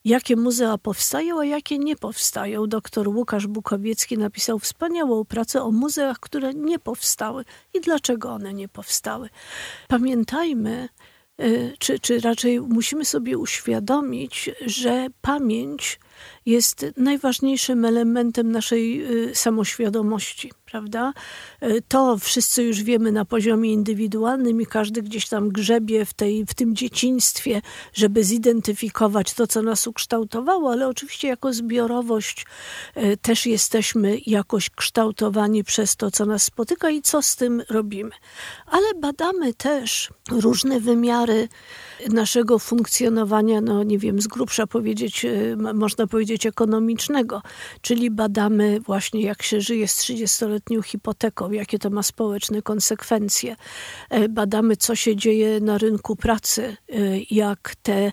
Jakie 0.06 0.36
muzea 0.36 0.78
powstają, 0.78 1.40
a 1.40 1.46
jakie 1.46 1.80
nie 1.80 1.96
powstają. 1.96 2.68
Doktor 2.68 3.08
Łukasz 3.10 3.48
Bukowiecki 3.48 4.18
napisał 4.18 4.60
wspaniałą 4.60 5.26
pracę 5.26 5.64
o 5.64 5.72
muzeach, 5.72 6.20
które 6.20 6.54
nie 6.54 6.80
powstały 6.80 7.46
i 7.74 7.82
dlaczego 7.82 8.32
one 8.32 8.54
nie 8.54 8.68
powstały. 8.68 9.30
Pamiętajmy, 9.88 10.90
czy, 11.80 12.00
czy 12.00 12.20
raczej 12.20 12.62
musimy 12.62 13.06
sobie 13.06 13.38
uświadomić, 13.38 14.50
że 14.66 15.08
pamięć 15.22 16.00
jest 16.46 16.86
najważniejszym 16.98 17.86
elementem 17.86 18.52
naszej 18.52 19.12
y, 19.30 19.36
samoświadomości 19.36 20.52
prawda? 20.74 21.14
E, 21.62 21.82
to 21.82 22.18
wszyscy 22.18 22.64
już 22.64 22.84
wiemy 22.84 23.12
na 23.12 23.26
poziomie 23.26 23.74
indywidualnym 23.74 24.62
i 24.62 24.66
każdy 24.66 25.02
gdzieś 25.02 25.28
tam 25.30 25.50
grzebie 25.50 26.06
w, 26.06 26.14
tej, 26.14 26.46
w 26.46 26.54
tym 26.54 26.76
dzieciństwie, 26.76 27.62
żeby 27.94 28.24
zidentyfikować 28.24 29.34
to, 29.34 29.48
co 29.48 29.62
nas 29.62 29.88
ukształtowało, 29.88 30.72
ale 30.72 30.88
oczywiście 30.88 31.28
jako 31.28 31.54
zbiorowość 31.54 32.46
e, 32.96 33.18
też 33.18 33.46
jesteśmy 33.46 34.18
jakoś 34.26 34.70
kształtowani 34.70 35.64
przez 35.64 35.96
to, 35.96 36.12
co 36.12 36.26
nas 36.26 36.44
spotyka 36.44 36.90
i 36.90 37.02
co 37.02 37.22
z 37.22 37.36
tym 37.36 37.62
robimy. 37.70 38.12
Ale 38.66 38.94
badamy 39.02 39.54
też 39.54 40.10
różne 40.32 40.80
wymiary 40.80 41.48
naszego 42.10 42.60
funkcjonowania, 42.60 43.62
no 43.62 43.84
nie 43.84 43.98
wiem, 44.00 44.22
z 44.22 44.28
grubsza 44.28 44.68
powiedzieć, 44.68 45.26
można 45.74 46.08
powiedzieć 46.14 46.46
ekonomicznego, 46.46 47.42
czyli 47.82 48.12
badamy 48.12 48.80
właśnie 48.80 49.22
jak 49.22 49.44
się 49.44 49.62
żyje 49.62 49.88
z 49.88 49.98
30-letnią 49.98 50.82
hipoteką, 50.84 51.52
jakie 51.52 51.80
to 51.80 51.90
ma 51.90 52.04
społeczne 52.04 52.62
konsekwencje. 52.62 53.56
E, 54.10 54.30
badamy, 54.30 54.78
co 54.78 54.96
się 54.96 55.16
dzieje 55.16 55.60
na 55.60 55.78
rynku 55.78 56.16
pracy, 56.16 56.78
e, 56.90 56.96
jak 57.32 57.76
te 57.84 58.12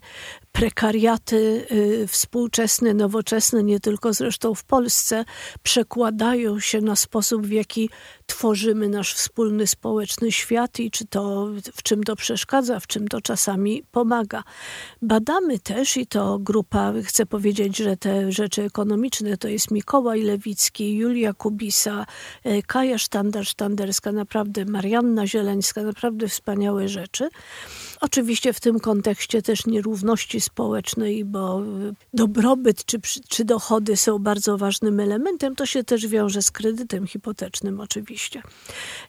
prekariaty 0.52 1.66
y, 1.73 2.07
współczesne, 2.07 2.95
nowoczesne, 2.95 3.62
nie 3.62 3.80
tylko 3.80 4.12
zresztą 4.12 4.54
w 4.54 4.64
Polsce, 4.64 5.25
przekładają 5.62 6.61
się 6.61 6.80
na 6.80 6.97
sposób, 6.97 7.47
w 7.47 7.50
jaki 7.50 7.90
tworzymy 8.26 8.88
nasz 8.88 9.14
wspólny 9.14 9.66
społeczny 9.66 10.33
świat 10.33 10.80
i 10.80 10.90
czy 10.90 11.07
to, 11.07 11.49
w 11.75 11.83
czym 11.83 12.04
to 12.04 12.16
przeszkadza, 12.16 12.80
w 12.80 12.87
czym 12.87 13.09
to 13.09 13.21
czasami 13.21 13.83
pomaga. 13.90 14.42
Badamy 15.02 15.59
też, 15.59 15.97
i 15.97 16.07
to 16.07 16.38
grupa, 16.38 16.92
chcę 17.04 17.26
powiedzieć, 17.26 17.76
że 17.76 17.97
te 17.97 18.33
rzeczy 18.33 18.62
ekonomiczne 18.62 19.37
to 19.37 19.49
jest 19.49 19.71
Mikołaj 19.71 20.23
Lewicki, 20.23 20.97
Julia 20.97 21.33
Kubisa, 21.33 22.07
y, 22.47 22.62
Kaja 22.66 22.97
Sztandar-Sztanderska, 22.97 24.12
naprawdę 24.12 24.64
Marianna 24.64 25.26
Zieleńska, 25.26 25.83
naprawdę 25.83 26.28
wspaniałe 26.28 26.88
rzeczy. 26.88 27.28
Oczywiście 28.00 28.52
w 28.52 28.61
tym 28.61 28.80
kontekście 28.80 29.42
też 29.42 29.66
nierówności 29.66 30.40
społecznej, 30.40 31.25
bo 31.25 31.62
dobrobyt 32.14 32.85
czy, 32.85 33.00
czy 33.28 33.45
dochody 33.45 33.97
są 33.97 34.19
bardzo 34.19 34.59
ważnym 34.59 35.00
elementem. 35.00 35.57
To 35.57 35.66
się 35.66 35.85
też 35.85 36.07
wiąże 36.07 36.42
z 36.42 36.50
kredytem 36.50 37.07
hipotecznym 37.07 37.80
oczywiście. 37.80 38.42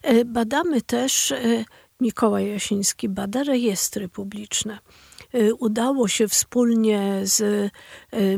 E, 0.02 0.24
badamy 0.24 0.82
też, 0.82 1.32
e, 1.32 1.64
Mikołaj 2.00 2.48
Jasiński 2.48 3.08
bada 3.08 3.42
rejestry 3.42 4.08
publiczne 4.08 4.78
e, 5.32 5.54
udało 5.54 6.08
się 6.08 6.28
wspólnie 6.28 7.20
z 7.22 7.70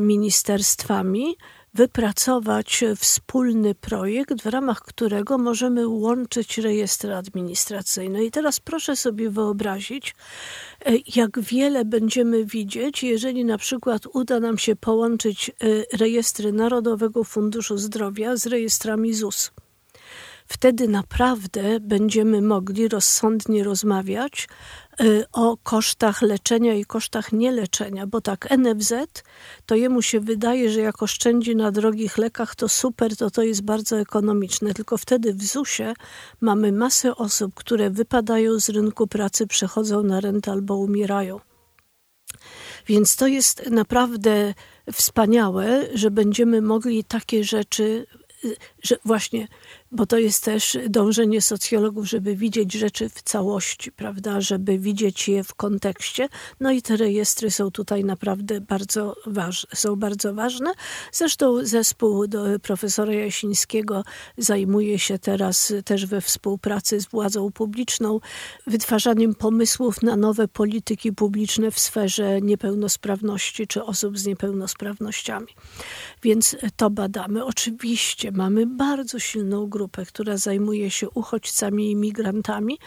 ministerstwami 0.01 1.37
wypracować 1.75 2.85
wspólny 2.97 3.75
projekt, 3.75 4.43
w 4.43 4.47
ramach 4.47 4.81
którego 4.81 5.39
możemy 5.39 5.89
łączyć 5.89 6.59
rejestry 6.59 7.15
administracyjne. 7.15 8.25
I 8.25 8.31
teraz 8.31 8.61
proszę 8.61 8.97
sobie 8.97 9.31
wyobrazić, 9.31 10.15
e, 10.87 10.93
jak 11.17 11.41
wiele 11.41 11.85
będziemy 11.85 12.45
widzieć, 12.45 13.03
jeżeli 13.03 13.45
na 13.45 13.59
przykład 13.59 14.03
uda 14.13 14.41
nam 14.41 14.59
się 14.59 14.77
połączyć 14.77 15.51
e, 15.51 15.53
rejestry 15.97 16.53
Narodowego 16.53 17.25
Funduszu 17.25 17.79
Zdrowia 17.79 18.37
z 18.37 18.47
rejestrami 18.47 19.15
ZUS 19.15 19.51
wtedy 20.47 20.89
naprawdę 20.89 21.81
będziemy 21.81 22.43
mogli 22.43 22.89
rozsądnie 22.89 23.65
rozmawiać 23.65 24.49
o 25.33 25.57
kosztach 25.63 26.23
leczenia 26.23 26.75
i 26.75 26.85
kosztach 26.85 27.33
nieleczenia, 27.33 28.07
bo 28.07 28.21
tak 28.21 28.49
NFZ 28.59 28.93
to 29.67 29.75
jemu 29.75 30.03
się 30.03 30.21
wydaje, 30.21 30.71
że 30.71 30.81
jak 30.81 31.03
oszczędzi 31.03 31.57
na 31.57 31.71
drogich 31.73 32.19
lekach, 32.19 32.55
to 32.55 32.69
super, 32.69 33.17
to 33.17 33.31
to 33.31 33.43
jest 33.43 33.63
bardzo 33.63 33.99
ekonomiczne. 33.99 34.75
Tylko 34.75 34.99
wtedy 34.99 35.35
w 35.35 35.45
ZUS-ie 35.45 35.95
mamy 36.41 36.73
masę 36.73 37.17
osób, 37.17 37.55
które 37.55 37.91
wypadają 37.91 38.61
z 38.61 38.69
rynku 38.69 39.07
pracy, 39.07 39.47
przechodzą 39.47 40.03
na 40.03 40.21
rentę 40.21 40.53
albo 40.53 40.77
umierają. 40.77 41.41
Więc 42.87 43.17
to 43.17 43.27
jest 43.27 43.71
naprawdę 43.71 44.55
wspaniałe, 44.93 45.89
że 45.95 46.11
będziemy 46.11 46.63
mogli 46.63 47.05
takie 47.05 47.45
rzeczy, 47.45 48.07
że 48.83 48.97
właśnie 49.05 49.49
bo 49.93 50.07
to 50.07 50.19
jest 50.19 50.45
też 50.45 50.79
dążenie 50.89 51.41
socjologów, 51.41 52.09
żeby 52.09 52.37
widzieć 52.37 52.73
rzeczy 52.73 53.09
w 53.09 53.23
całości, 53.23 53.93
prawda, 53.93 54.41
żeby 54.41 54.79
widzieć 54.79 55.29
je 55.29 55.45
w 55.45 55.55
kontekście. 55.55 56.29
No 56.61 56.71
i 56.71 56.83
te 56.83 56.97
rejestry 56.97 57.51
są 57.51 57.71
tutaj 57.71 58.05
naprawdę 58.05 58.61
bardzo 58.61 59.17
ważne, 59.27 59.71
są 59.75 59.97
bardzo 59.97 60.35
ważne. 60.35 60.73
Zresztą 61.13 61.65
zespół 61.65 62.25
profesora 62.63 63.13
Jasińskiego 63.13 64.05
zajmuje 64.39 64.99
się 64.99 65.19
teraz 65.19 65.73
też 65.85 66.07
we 66.07 66.21
współpracy 66.21 67.01
z 67.01 67.07
władzą 67.07 67.53
publiczną 67.53 68.21
wytwarzaniem 68.67 69.35
pomysłów 69.35 70.03
na 70.03 70.17
nowe 70.17 70.49
polityki 70.49 71.13
publiczne 71.13 71.71
w 71.71 71.79
sferze 71.79 72.41
niepełnosprawności 72.41 73.67
czy 73.67 73.85
osób 73.85 74.19
z 74.19 74.27
niepełnosprawnościami. 74.27 75.47
Więc 76.23 76.57
to 76.77 76.91
badamy. 76.91 77.45
Oczywiście 77.45 78.33
mamy 78.33 78.67
bardzo 78.67 79.19
silną 79.19 79.67
grupę 79.75 80.05
która 80.07 80.37
zajmuje 80.37 80.91
się 80.91 81.11
uchodźcami 81.11 81.91
i 81.91 81.97
migrantami. 81.97 82.79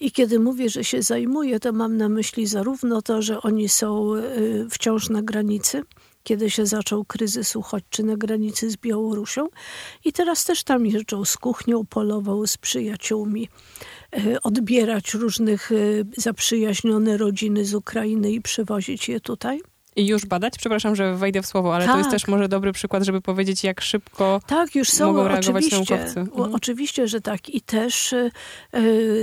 I 0.00 0.10
kiedy 0.10 0.38
mówię, 0.38 0.68
że 0.68 0.84
się 0.84 1.02
zajmuje, 1.02 1.60
to 1.60 1.72
mam 1.72 1.96
na 1.96 2.08
myśli 2.08 2.46
zarówno 2.46 3.02
to, 3.02 3.22
że 3.22 3.42
oni 3.42 3.68
są 3.68 4.14
y, 4.14 4.66
wciąż 4.70 5.08
na 5.08 5.22
granicy, 5.22 5.82
kiedy 6.22 6.50
się 6.50 6.66
zaczął 6.66 7.04
kryzys 7.04 7.56
uchodźczy 7.56 8.02
na 8.02 8.16
granicy 8.16 8.70
z 8.70 8.76
Białorusią. 8.76 9.48
I 10.04 10.12
teraz 10.12 10.44
też 10.44 10.64
tam 10.64 10.86
jeżdżą 10.86 11.24
z 11.24 11.36
kuchnią 11.36 11.86
polową, 11.86 12.46
z 12.46 12.56
przyjaciółmi, 12.56 13.48
y, 13.48 14.42
odbierać 14.42 15.14
różnych 15.14 15.72
y, 15.72 16.04
zaprzyjaźnione 16.16 17.16
rodziny 17.16 17.64
z 17.64 17.74
Ukrainy 17.74 18.32
i 18.32 18.40
przywozić 18.40 19.08
je 19.08 19.20
tutaj. 19.20 19.71
I 19.96 20.06
już 20.06 20.26
badać? 20.26 20.58
Przepraszam, 20.58 20.96
że 20.96 21.14
wejdę 21.14 21.42
w 21.42 21.46
słowo, 21.46 21.74
ale 21.74 21.84
tak. 21.84 21.94
to 21.94 21.98
jest 21.98 22.10
tak. 22.10 22.20
też 22.20 22.28
może 22.28 22.48
dobry 22.48 22.72
przykład, 22.72 23.02
żeby 23.02 23.20
powiedzieć, 23.20 23.64
jak 23.64 23.80
szybko 23.80 24.40
tak, 24.46 24.74
już 24.74 24.88
są, 24.88 25.06
mogą 25.06 25.28
reagować 25.28 25.64
oczywiście, 25.64 25.94
naukowcy. 25.94 26.20
Mhm. 26.20 26.54
Oczywiście, 26.54 27.08
że 27.08 27.20
tak. 27.20 27.48
I 27.48 27.60
też 27.60 28.12
y, 28.12 28.30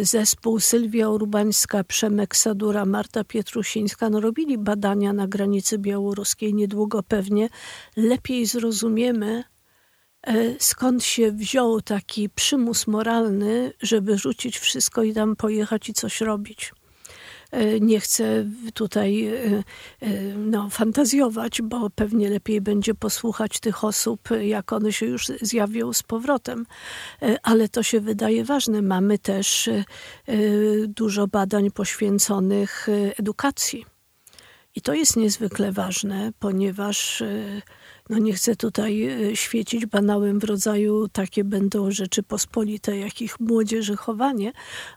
zespół 0.01 0.59
Sylwia 0.59 1.09
Urbańska, 1.09 1.83
Przemek 1.83 2.35
Sadura, 2.35 2.85
Marta 2.85 3.23
Pietrusińska 3.23 4.09
no, 4.09 4.19
robili 4.19 4.57
badania 4.57 5.13
na 5.13 5.27
granicy 5.27 5.77
białoruskiej. 5.77 6.53
Niedługo 6.53 7.03
pewnie 7.03 7.49
lepiej 7.97 8.45
zrozumiemy, 8.45 9.43
y, 10.29 10.55
skąd 10.59 11.03
się 11.03 11.31
wziął 11.31 11.81
taki 11.81 12.29
przymus 12.29 12.88
moralny, 12.88 13.73
żeby 13.81 14.17
rzucić 14.17 14.59
wszystko 14.59 15.03
i 15.03 15.13
tam 15.13 15.35
pojechać 15.35 15.89
i 15.89 15.93
coś 15.93 16.21
robić. 16.21 16.71
E, 17.51 17.79
nie 17.79 17.99
chcę 17.99 18.45
tutaj 18.73 19.25
e, 19.25 19.63
e, 20.01 20.09
no, 20.37 20.69
fantazjować, 20.69 21.61
bo 21.61 21.89
pewnie 21.89 22.29
lepiej 22.29 22.61
będzie 22.61 22.95
posłuchać 22.95 23.59
tych 23.59 23.83
osób, 23.83 24.29
jak 24.41 24.73
one 24.73 24.93
się 24.93 25.05
już 25.05 25.25
zjawią 25.41 25.93
z 25.93 26.03
powrotem. 26.03 26.65
Ale 27.43 27.69
to 27.69 27.83
się 27.83 27.99
wydaje 27.99 28.45
ważne. 28.45 28.81
Mamy 28.81 29.17
też 29.17 29.69
dużo 30.87 31.27
badań 31.27 31.71
poświęconych 31.71 32.87
edukacji. 33.19 33.85
I 34.75 34.81
to 34.81 34.93
jest 34.93 35.15
niezwykle 35.15 35.71
ważne, 35.71 36.31
ponieważ 36.39 37.23
no 38.09 38.17
nie 38.17 38.33
chcę 38.33 38.55
tutaj 38.55 39.03
e, 39.03 39.35
świecić 39.35 39.85
banałem 39.85 40.39
w 40.39 40.43
rodzaju 40.43 41.07
takie 41.07 41.43
będą 41.43 41.91
rzeczy 41.91 42.23
pospolite, 42.23 42.97
jak 42.97 43.21
ich 43.21 43.39
młodzieży 43.39 43.95
chowanie, 43.95 44.51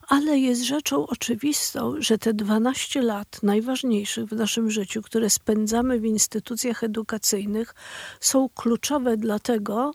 ale 0.08 0.38
jest 0.38 0.62
rzeczą 0.62 1.06
oczywistą, 1.06 1.94
że 1.98 2.18
te 2.18 2.34
12 2.34 3.02
lat 3.02 3.42
najważniejszych 3.42 4.26
w 4.26 4.32
naszym 4.32 4.70
życiu, 4.70 5.02
które 5.02 5.30
spędzamy 5.30 6.00
w 6.00 6.04
instytucjach 6.04 6.84
edukacyjnych, 6.84 7.74
są 8.20 8.48
kluczowe 8.48 9.16
dla 9.16 9.38
tego, 9.38 9.92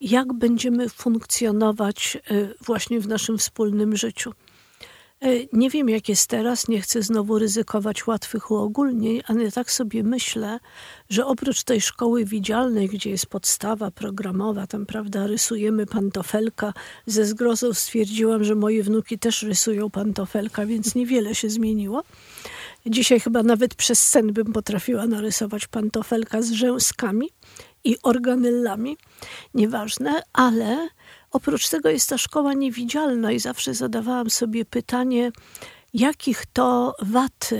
jak 0.00 0.32
będziemy 0.32 0.88
funkcjonować 0.88 2.16
e, 2.16 2.20
właśnie 2.64 3.00
w 3.00 3.08
naszym 3.08 3.38
wspólnym 3.38 3.96
życiu. 3.96 4.32
E, 5.24 5.28
nie 5.52 5.70
wiem, 5.70 5.88
jak 5.88 6.08
jest 6.08 6.26
teraz, 6.26 6.68
nie 6.68 6.80
chcę 6.80 7.02
znowu 7.02 7.38
ryzykować 7.38 8.06
łatwych 8.06 8.50
uogólnień, 8.50 9.20
ale 9.26 9.52
tak 9.52 9.70
sobie 9.70 10.02
myślę, 10.02 10.60
że 11.08 11.26
oprócz 11.26 11.62
tej 11.62 11.80
szkoły 11.80 12.24
widzialnej, 12.24 12.88
gdzie 12.88 13.10
jest 13.10 13.26
podstawa 13.26 13.90
programowa, 13.90 14.66
tam 14.66 14.86
prawda, 14.86 15.26
rysujemy 15.26 15.86
pantofelka, 15.86 16.72
ze 17.06 17.26
zgrozą 17.26 17.74
stwierdziłam, 17.74 18.44
że 18.44 18.54
moje 18.54 18.82
wnuki 18.82 19.18
też 19.18 19.42
rysują 19.42 19.90
pantofelka, 19.90 20.66
więc 20.66 20.94
niewiele 20.94 21.34
się 21.34 21.50
zmieniło. 21.50 22.02
Dzisiaj 22.86 23.20
chyba 23.20 23.42
nawet 23.42 23.74
przez 23.74 24.06
sen 24.10 24.32
bym 24.32 24.52
potrafiła 24.52 25.06
narysować 25.06 25.66
pantofelka 25.66 26.42
z 26.42 26.52
rzęskami 26.52 27.28
i 27.84 27.96
organellami, 28.02 28.96
nieważne, 29.54 30.22
ale 30.32 30.88
Oprócz 31.34 31.68
tego 31.68 31.88
jest 31.88 32.08
ta 32.08 32.18
szkoła 32.18 32.54
niewidzialna 32.54 33.32
i 33.32 33.38
zawsze 33.38 33.74
zadawałam 33.74 34.30
sobie 34.30 34.64
pytanie, 34.64 35.32
jakich 35.94 36.46
to 36.46 36.94
wad 37.02 37.50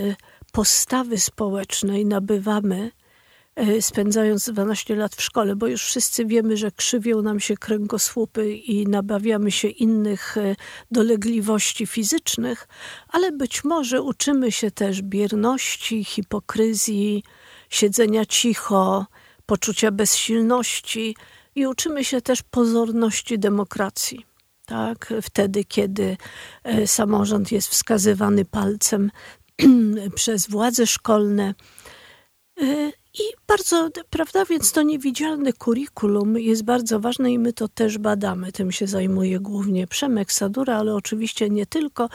postawy 0.51 1.17
społecznej 1.19 2.05
nabywamy, 2.05 2.91
e, 3.55 3.81
spędzając 3.81 4.49
12 4.49 4.95
lat 4.95 5.15
w 5.15 5.21
szkole, 5.21 5.55
bo 5.55 5.67
już 5.67 5.83
wszyscy 5.83 6.25
wiemy, 6.25 6.57
że 6.57 6.71
krzywią 6.71 7.21
nam 7.21 7.39
się 7.39 7.57
kręgosłupy 7.57 8.53
i 8.55 8.87
nabawiamy 8.87 9.51
się 9.51 9.67
innych 9.67 10.37
e, 10.37 10.55
dolegliwości 10.91 11.87
fizycznych, 11.87 12.67
ale 13.09 13.31
być 13.31 13.63
może 13.63 14.01
uczymy 14.01 14.51
się 14.51 14.71
też 14.71 15.01
bierności, 15.01 16.03
hipokryzji, 16.03 17.23
siedzenia 17.69 18.25
cicho, 18.25 19.05
poczucia 19.45 19.91
bezsilności, 19.91 21.15
i 21.55 21.67
uczymy 21.67 22.03
się 22.03 22.21
też 22.21 22.43
pozorności 22.43 23.39
demokracji. 23.39 24.25
Tak? 24.65 25.13
Wtedy, 25.21 25.63
kiedy 25.63 26.17
e, 26.63 26.87
samorząd 26.87 27.51
jest 27.51 27.67
wskazywany 27.67 28.45
palcem 28.45 29.11
przez 30.15 30.49
władze 30.49 30.87
szkolne. 30.87 31.53
E, 32.61 32.89
I 33.13 33.23
bardzo, 33.47 33.89
prawda, 34.09 34.45
więc 34.45 34.71
to 34.71 34.81
niewidzialne 34.81 35.53
kurikulum 35.53 36.39
jest 36.39 36.63
bardzo 36.63 36.99
ważne 36.99 37.31
i 37.31 37.39
my 37.39 37.53
to 37.53 37.67
też 37.67 37.97
badamy. 37.97 38.51
Tym 38.51 38.71
się 38.71 38.87
zajmuje 38.87 39.39
głównie 39.39 39.87
Przemek 39.87 40.31
Sadura, 40.31 40.77
ale 40.77 40.95
oczywiście 40.95 41.49
nie 41.49 41.65
tylko. 41.65 42.09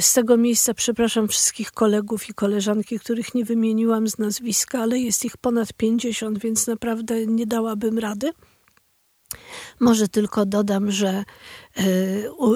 Z 0.00 0.12
tego 0.12 0.36
miejsca 0.36 0.74
przepraszam 0.74 1.28
wszystkich 1.28 1.72
kolegów 1.72 2.28
i 2.28 2.34
koleżanki, 2.34 2.98
których 2.98 3.34
nie 3.34 3.44
wymieniłam 3.44 4.08
z 4.08 4.18
nazwiska, 4.18 4.80
ale 4.80 4.98
jest 4.98 5.24
ich 5.24 5.36
ponad 5.36 5.72
50, 5.72 6.38
więc 6.38 6.66
naprawdę 6.66 7.26
nie 7.26 7.46
dałabym 7.46 7.98
rady. 7.98 8.32
Może 9.80 10.08
tylko 10.08 10.46
dodam, 10.46 10.90
że 10.90 11.08
e, 11.08 11.84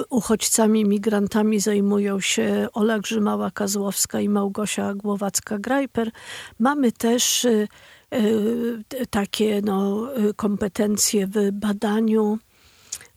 uchodźcami, 0.09 0.85
migrantami 0.85 1.59
zajmują 1.59 2.19
się 2.19 2.67
Ola 2.73 2.99
Grzymała-Kazłowska 2.99 4.21
i 4.21 4.29
Małgosia 4.29 4.93
Głowacka-Grajper. 4.93 6.11
Mamy 6.59 6.91
też 6.91 7.45
e, 7.45 7.67
e, 8.11 9.05
takie 9.09 9.61
no, 9.61 10.09
kompetencje 10.35 11.27
w 11.27 11.51
badaniu 11.51 12.39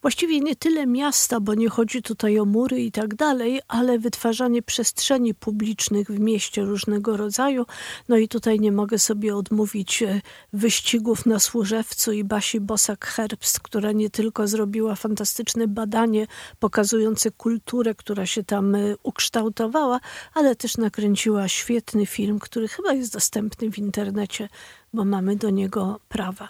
właściwie 0.02 0.40
nie 0.40 0.56
tyle 0.56 0.86
miasta, 0.86 1.40
bo 1.40 1.54
nie 1.54 1.68
chodzi 1.68 2.02
tutaj 2.02 2.38
o 2.38 2.44
mury 2.44 2.80
i 2.80 2.92
tak 2.92 3.14
dalej, 3.14 3.60
ale 3.68 3.98
wytwarzanie 3.98 4.62
przestrzeni 4.62 5.34
publicznych 5.34 6.06
w 6.06 6.20
mieście 6.20 6.62
różnego 6.62 7.16
rodzaju. 7.16 7.66
No 8.08 8.16
i 8.16 8.28
tutaj 8.28 8.60
nie 8.60 8.72
mogę 8.72 8.98
sobie 8.98 9.36
odmówić 9.36 10.02
e, 10.02 10.20
wyścigów 10.52 11.26
na 11.26 11.38
Służewcu 11.38 12.12
i 12.12 12.24
Basi 12.24 12.60
Bosak-Herbst, 12.60 13.60
która 13.60 13.92
nie 13.92 14.10
tylko 14.10 14.48
zrobiła 14.48 14.94
fantastyczne 14.94 15.68
badanie 15.68 16.26
pokazujące 16.58 17.30
kulturę, 17.30 17.94
która 17.94 18.26
się 18.26 18.44
tam 18.44 18.74
e, 18.74 18.96
ukształtowała, 19.02 20.00
ale 20.34 20.56
też 20.56 20.76
nakręciła 20.76 21.48
świetny 21.48 22.06
film, 22.06 22.38
który 22.38 22.68
chyba 22.68 22.92
jest 22.92 23.12
dostępny 23.12 23.70
w 23.70 23.78
internecie 23.78 24.48
bo 24.92 25.04
mamy 25.04 25.36
do 25.36 25.50
niego 25.50 26.00
prawa. 26.08 26.48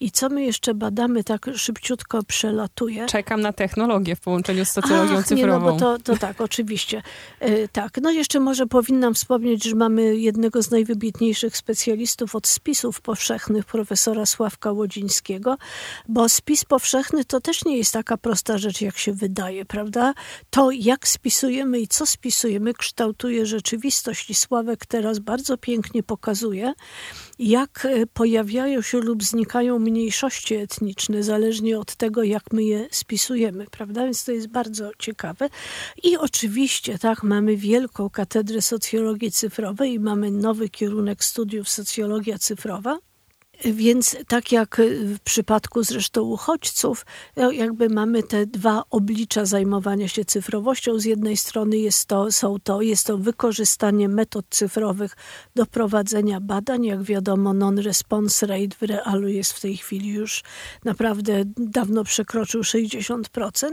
I 0.00 0.10
co 0.10 0.28
my 0.28 0.44
jeszcze 0.44 0.74
badamy, 0.74 1.24
tak 1.24 1.46
szybciutko 1.54 2.22
przelatuję. 2.22 3.06
Czekam 3.06 3.40
na 3.40 3.52
technologię 3.52 4.16
w 4.16 4.20
połączeniu 4.20 4.64
z 4.64 4.70
socjologią 4.70 5.18
Ach, 5.18 5.26
cyfrową. 5.26 5.66
Nie, 5.66 5.66
no 5.66 5.72
bo 5.72 5.78
to, 5.78 5.98
to 5.98 6.16
tak, 6.16 6.40
oczywiście. 6.48 7.02
Yy, 7.40 7.68
tak, 7.72 7.98
no 8.02 8.10
jeszcze 8.10 8.40
może 8.40 8.66
powinnam 8.66 9.14
wspomnieć, 9.14 9.64
że 9.64 9.74
mamy 9.74 10.16
jednego 10.16 10.62
z 10.62 10.70
najwybitniejszych 10.70 11.56
specjalistów 11.56 12.34
od 12.34 12.46
spisów 12.46 13.00
powszechnych, 13.00 13.64
profesora 13.64 14.26
Sławka 14.26 14.72
Łodzińskiego, 14.72 15.56
bo 16.08 16.28
spis 16.28 16.64
powszechny 16.64 17.24
to 17.24 17.40
też 17.40 17.64
nie 17.64 17.76
jest 17.76 17.92
taka 17.92 18.16
prosta 18.16 18.58
rzecz, 18.58 18.80
jak 18.80 18.98
się 18.98 19.12
wydaje, 19.12 19.64
prawda? 19.64 20.14
To, 20.50 20.70
jak 20.70 21.08
spisujemy 21.08 21.80
i 21.80 21.88
co 21.88 22.06
spisujemy, 22.06 22.74
kształtuje 22.74 23.46
rzeczywistość 23.46 24.30
i 24.30 24.34
Sławek 24.34 24.86
teraz 24.86 25.18
bardzo 25.18 25.58
pięknie 25.58 26.02
pokazuje, 26.02 26.74
jak 27.38 27.84
e, 27.84 28.06
pojawiają 28.06 28.82
się 28.82 28.98
lub 28.98 29.24
znikają 29.24 29.78
mniejszości 29.78 30.54
etniczne, 30.54 31.22
zależnie 31.22 31.78
od 31.78 31.94
tego, 31.94 32.22
jak 32.22 32.52
my 32.52 32.64
je 32.64 32.88
spisujemy, 32.90 33.66
prawda? 33.70 34.04
Więc 34.04 34.24
to 34.24 34.32
jest 34.32 34.48
bardzo 34.48 34.90
ciekawe. 34.98 35.48
I 36.02 36.16
oczywiście, 36.16 36.98
tak, 36.98 37.22
mamy 37.22 37.56
wielką 37.56 38.10
katedrę 38.10 38.62
socjologii 38.62 39.32
cyfrowej 39.32 39.92
i 39.92 40.00
mamy 40.00 40.30
nowy 40.30 40.68
kierunek 40.68 41.24
studiów 41.24 41.68
socjologia 41.68 42.38
cyfrowa. 42.38 42.98
Więc 43.64 44.16
tak 44.28 44.52
jak 44.52 44.80
w 45.16 45.20
przypadku 45.20 45.82
zresztą 45.82 46.22
uchodźców, 46.22 47.06
no 47.36 47.52
jakby 47.52 47.88
mamy 47.88 48.22
te 48.22 48.46
dwa 48.46 48.82
oblicza 48.90 49.44
zajmowania 49.44 50.08
się 50.08 50.24
cyfrowością. 50.24 50.98
Z 50.98 51.04
jednej 51.04 51.36
strony 51.36 51.78
jest 51.78 52.06
to, 52.06 52.32
są 52.32 52.56
to, 52.62 52.82
jest 52.82 53.06
to 53.06 53.18
wykorzystanie 53.18 54.08
metod 54.08 54.46
cyfrowych 54.50 55.16
do 55.54 55.66
prowadzenia 55.66 56.40
badań. 56.40 56.84
Jak 56.84 57.02
wiadomo, 57.02 57.54
non-response 57.54 58.46
rate 58.46 58.76
w 58.80 58.82
realu 58.82 59.28
jest 59.28 59.52
w 59.52 59.60
tej 59.60 59.76
chwili 59.76 60.08
już 60.08 60.42
naprawdę 60.84 61.44
dawno 61.56 62.04
przekroczył 62.04 62.62
60%, 62.62 63.68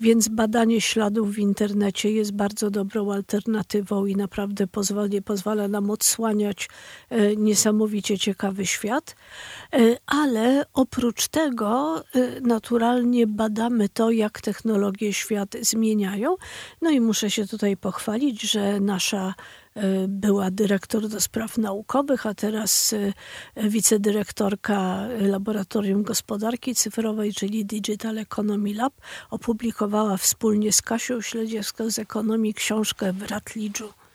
więc 0.00 0.28
badanie 0.28 0.80
śladów 0.80 1.34
w 1.34 1.38
internecie 1.38 2.10
jest 2.10 2.32
bardzo 2.32 2.70
dobrą 2.70 3.12
alternatywą 3.12 4.06
i 4.06 4.16
naprawdę 4.16 4.66
pozwala, 4.66 5.08
pozwala 5.24 5.68
nam 5.68 5.90
odsłaniać 5.90 6.68
e, 7.10 7.36
niesamowicie 7.36 8.18
ciekawy 8.18 8.66
świat. 8.66 9.15
E, 9.72 9.96
ale 10.06 10.64
oprócz 10.74 11.28
tego 11.28 11.98
e, 12.14 12.40
naturalnie 12.40 13.26
badamy 13.26 13.88
to, 13.88 14.10
jak 14.10 14.40
technologie 14.40 15.12
świat 15.12 15.56
zmieniają. 15.60 16.36
No 16.82 16.90
i 16.90 17.00
muszę 17.00 17.30
się 17.30 17.46
tutaj 17.46 17.76
pochwalić, 17.76 18.42
że 18.42 18.80
nasza 18.80 19.34
e, 19.74 20.08
była 20.08 20.50
dyrektor 20.50 21.08
do 21.08 21.20
spraw 21.20 21.58
naukowych, 21.58 22.26
a 22.26 22.34
teraz 22.34 22.94
wicedyrektorka 23.56 25.08
Laboratorium 25.20 26.02
Gospodarki 26.02 26.74
Cyfrowej, 26.74 27.34
czyli 27.34 27.64
Digital 27.64 28.18
Economy 28.18 28.74
Lab, 28.74 28.92
opublikowała 29.30 30.16
wspólnie 30.16 30.72
z 30.72 30.82
Kasią 30.82 31.20
Śledziewską 31.20 31.90
z 31.90 31.98
ekonomii 31.98 32.54
książkę 32.54 33.12
w 33.12 33.22
Ratledżu. 33.22 34.05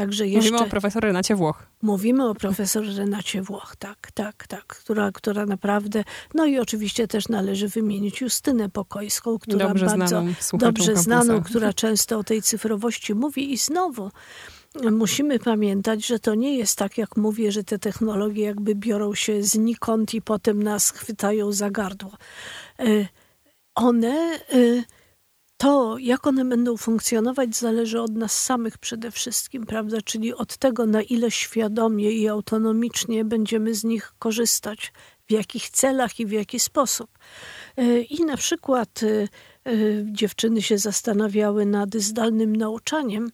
Także 0.00 0.26
jeszcze... 0.26 0.50
Mówimy 0.50 0.66
o 0.66 0.70
profesor 0.70 1.02
Renacie 1.02 1.36
Włoch. 1.36 1.66
Mówimy 1.82 2.28
o 2.28 2.34
profesor 2.34 2.84
Renacie 2.96 3.42
Włoch, 3.42 3.76
tak, 3.78 4.10
tak, 4.14 4.46
tak, 4.46 4.66
która, 4.66 5.12
która 5.12 5.46
naprawdę, 5.46 6.04
no 6.34 6.46
i 6.46 6.58
oczywiście 6.58 7.08
też 7.08 7.28
należy 7.28 7.68
wymienić 7.68 8.20
Justynę 8.20 8.68
Pokojską, 8.68 9.38
która 9.38 9.68
dobrze 9.68 9.86
bardzo 9.86 10.06
znaną 10.06 10.32
dobrze 10.52 10.96
znaną, 10.96 11.42
która 11.42 11.72
często 11.72 12.18
o 12.18 12.24
tej 12.24 12.42
cyfrowości 12.42 13.14
mówi 13.14 13.52
i 13.52 13.56
znowu 13.56 14.10
musimy 14.90 15.38
pamiętać, 15.38 16.06
że 16.06 16.18
to 16.18 16.34
nie 16.34 16.56
jest 16.56 16.78
tak, 16.78 16.98
jak 16.98 17.16
mówię, 17.16 17.52
że 17.52 17.64
te 17.64 17.78
technologie 17.78 18.44
jakby 18.44 18.74
biorą 18.74 19.14
się 19.14 19.42
znikąd 19.42 20.14
i 20.14 20.22
potem 20.22 20.62
nas 20.62 20.90
chwytają 20.90 21.52
za 21.52 21.70
gardło. 21.70 22.12
E, 22.78 22.84
one 23.74 24.40
e, 24.52 24.84
to, 25.60 25.98
jak 25.98 26.26
one 26.26 26.44
będą 26.44 26.76
funkcjonować, 26.76 27.56
zależy 27.56 28.00
od 28.00 28.14
nas 28.16 28.42
samych 28.42 28.78
przede 28.78 29.10
wszystkim, 29.10 29.66
prawda? 29.66 30.00
Czyli 30.04 30.34
od 30.34 30.56
tego, 30.56 30.86
na 30.86 31.02
ile 31.02 31.30
świadomie 31.30 32.12
i 32.12 32.28
autonomicznie 32.28 33.24
będziemy 33.24 33.74
z 33.74 33.84
nich 33.84 34.12
korzystać, 34.18 34.92
w 35.28 35.32
jakich 35.32 35.70
celach 35.70 36.20
i 36.20 36.26
w 36.26 36.30
jaki 36.32 36.60
sposób. 36.60 37.10
E, 37.76 38.00
I 38.00 38.24
na 38.24 38.36
przykład 38.36 39.00
e, 39.02 39.06
e, 39.06 39.28
dziewczyny 40.04 40.62
się 40.62 40.78
zastanawiały 40.78 41.66
nad 41.66 41.94
zdalnym 41.94 42.56
nauczaniem 42.56 43.30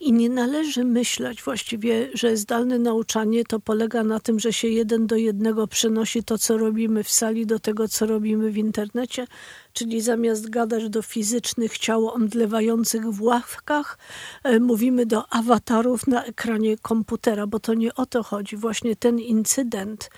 i 0.00 0.12
nie 0.12 0.30
należy 0.30 0.84
myśleć 0.84 1.42
właściwie, 1.42 2.08
że 2.14 2.36
zdalne 2.36 2.78
nauczanie 2.78 3.44
to 3.44 3.60
polega 3.60 4.04
na 4.04 4.20
tym, 4.20 4.40
że 4.40 4.52
się 4.52 4.68
jeden 4.68 5.06
do 5.06 5.16
jednego 5.16 5.66
przenosi 5.66 6.24
to, 6.24 6.38
co 6.38 6.58
robimy 6.58 7.04
w 7.04 7.10
sali, 7.10 7.46
do 7.46 7.58
tego, 7.58 7.88
co 7.88 8.06
robimy 8.06 8.50
w 8.50 8.56
internecie, 8.56 9.26
czyli 9.72 10.00
zamiast 10.00 10.50
gadać 10.50 10.88
do 10.88 11.02
fizycznych 11.02 11.78
ciał 11.78 12.08
omdlewających 12.08 13.02
w 13.02 13.22
ławkach, 13.22 13.98
e, 14.44 14.60
mówimy 14.60 15.06
do 15.06 15.32
awatarów 15.32 16.06
na 16.06 16.24
ekranie 16.24 16.78
komputera, 16.78 17.46
bo 17.46 17.60
to 17.60 17.74
nie 17.74 17.94
o 17.94 18.06
to 18.06 18.22
chodzi. 18.22 18.56
Właśnie 18.56 18.96
ten 18.96 19.18
incydent 19.18 20.10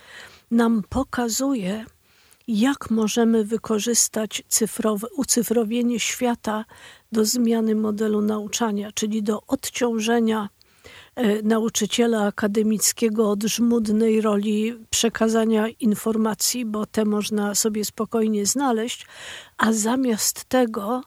nam 0.51 0.83
pokazuje, 0.89 1.85
jak 2.51 2.89
możemy 2.89 3.43
wykorzystać 3.43 4.43
cyfrowe, 4.47 5.07
ucyfrowienie 5.17 5.99
świata 5.99 6.65
do 7.11 7.25
zmiany 7.25 7.75
modelu 7.75 8.21
nauczania, 8.21 8.91
czyli 8.91 9.23
do 9.23 9.41
odciążenia 9.47 10.49
e, 11.15 11.41
nauczyciela 11.41 12.25
akademickiego 12.25 13.31
od 13.31 13.43
żmudnej 13.43 14.21
roli 14.21 14.73
przekazania 14.89 15.67
informacji, 15.67 16.65
bo 16.65 16.85
te 16.85 17.05
można 17.05 17.55
sobie 17.55 17.85
spokojnie 17.85 18.45
znaleźć, 18.45 19.07
a 19.57 19.73
zamiast 19.73 20.45
tego 20.45 21.01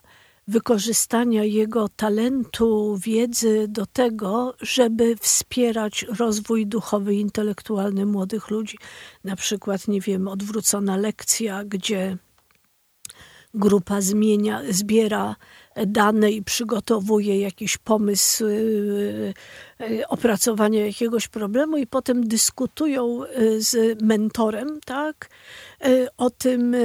wykorzystania 0.48 1.44
jego 1.44 1.88
talentu, 1.88 2.98
wiedzy 3.04 3.66
do 3.68 3.86
tego, 3.86 4.54
żeby 4.60 5.16
wspierać 5.16 6.06
rozwój 6.18 6.66
duchowy 6.66 7.14
i 7.14 7.20
intelektualny 7.20 8.06
młodych 8.06 8.50
ludzi. 8.50 8.78
Na 9.24 9.36
przykład, 9.36 9.88
nie 9.88 10.00
wiem, 10.00 10.28
odwrócona 10.28 10.96
lekcja, 10.96 11.64
gdzie 11.64 12.16
grupa 13.54 14.00
zmienia, 14.00 14.62
zbiera 14.70 15.36
dane 15.86 16.30
i 16.30 16.42
przygotowuje 16.42 17.40
jakiś 17.40 17.78
pomysł 17.78 18.46
y, 18.46 19.34
y, 19.80 20.08
opracowania 20.08 20.86
jakiegoś 20.86 21.28
problemu 21.28 21.76
i 21.76 21.86
potem 21.86 22.28
dyskutują 22.28 23.24
y, 23.24 23.62
z 23.62 24.02
mentorem, 24.02 24.80
tak, 24.84 25.28
o 26.16 26.30
tym, 26.30 26.76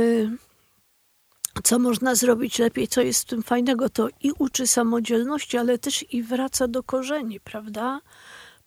co 1.63 1.79
można 1.79 2.15
zrobić 2.15 2.59
lepiej, 2.59 2.87
co 2.87 3.01
jest 3.01 3.21
w 3.21 3.25
tym 3.25 3.43
fajnego. 3.43 3.89
To 3.89 4.07
i 4.23 4.31
uczy 4.39 4.67
samodzielności, 4.67 5.57
ale 5.57 5.77
też 5.77 6.13
i 6.13 6.23
wraca 6.23 6.67
do 6.67 6.83
korzeni, 6.83 7.39
prawda? 7.39 8.01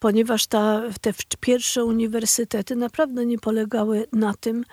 ponieważ 0.01 0.47
ta, 0.47 0.83
te 1.01 1.13
pierwsze 1.41 1.85
uniwersytety 1.85 2.77
naprawdę 2.77 3.27
nie 3.27 3.39
polegały 3.39 4.07
na 4.13 4.35
tym, 4.35 4.65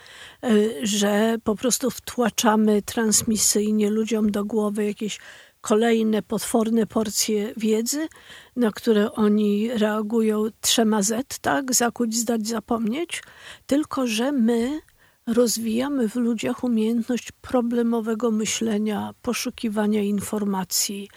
e, 0.43 0.49
że 0.83 1.35
po 1.43 1.55
prostu 1.55 1.91
wtłaczamy 1.91 2.81
transmisyjnie 2.81 3.89
ludziom 3.89 4.31
do 4.31 4.45
głowy 4.45 4.85
jakieś 4.85 5.19
kolejne 5.61 6.21
potworne 6.21 6.85
porcje 6.85 7.53
wiedzy, 7.57 8.07
na 8.55 8.71
które 8.71 9.11
oni 9.11 9.69
reagują 9.73 10.45
trzema 10.61 11.01
Z, 11.01 11.39
tak? 11.39 11.73
Zakuć, 11.73 12.15
zdać, 12.15 12.47
zapomnieć. 12.47 13.23
Tylko, 13.65 14.07
że 14.07 14.31
my 14.31 14.79
rozwijamy 15.27 16.09
w 16.09 16.15
ludziach 16.15 16.63
umiejętność 16.63 17.31
problemowego 17.31 18.31
myślenia, 18.31 19.13
poszukiwania 19.21 20.01
informacji 20.01 21.09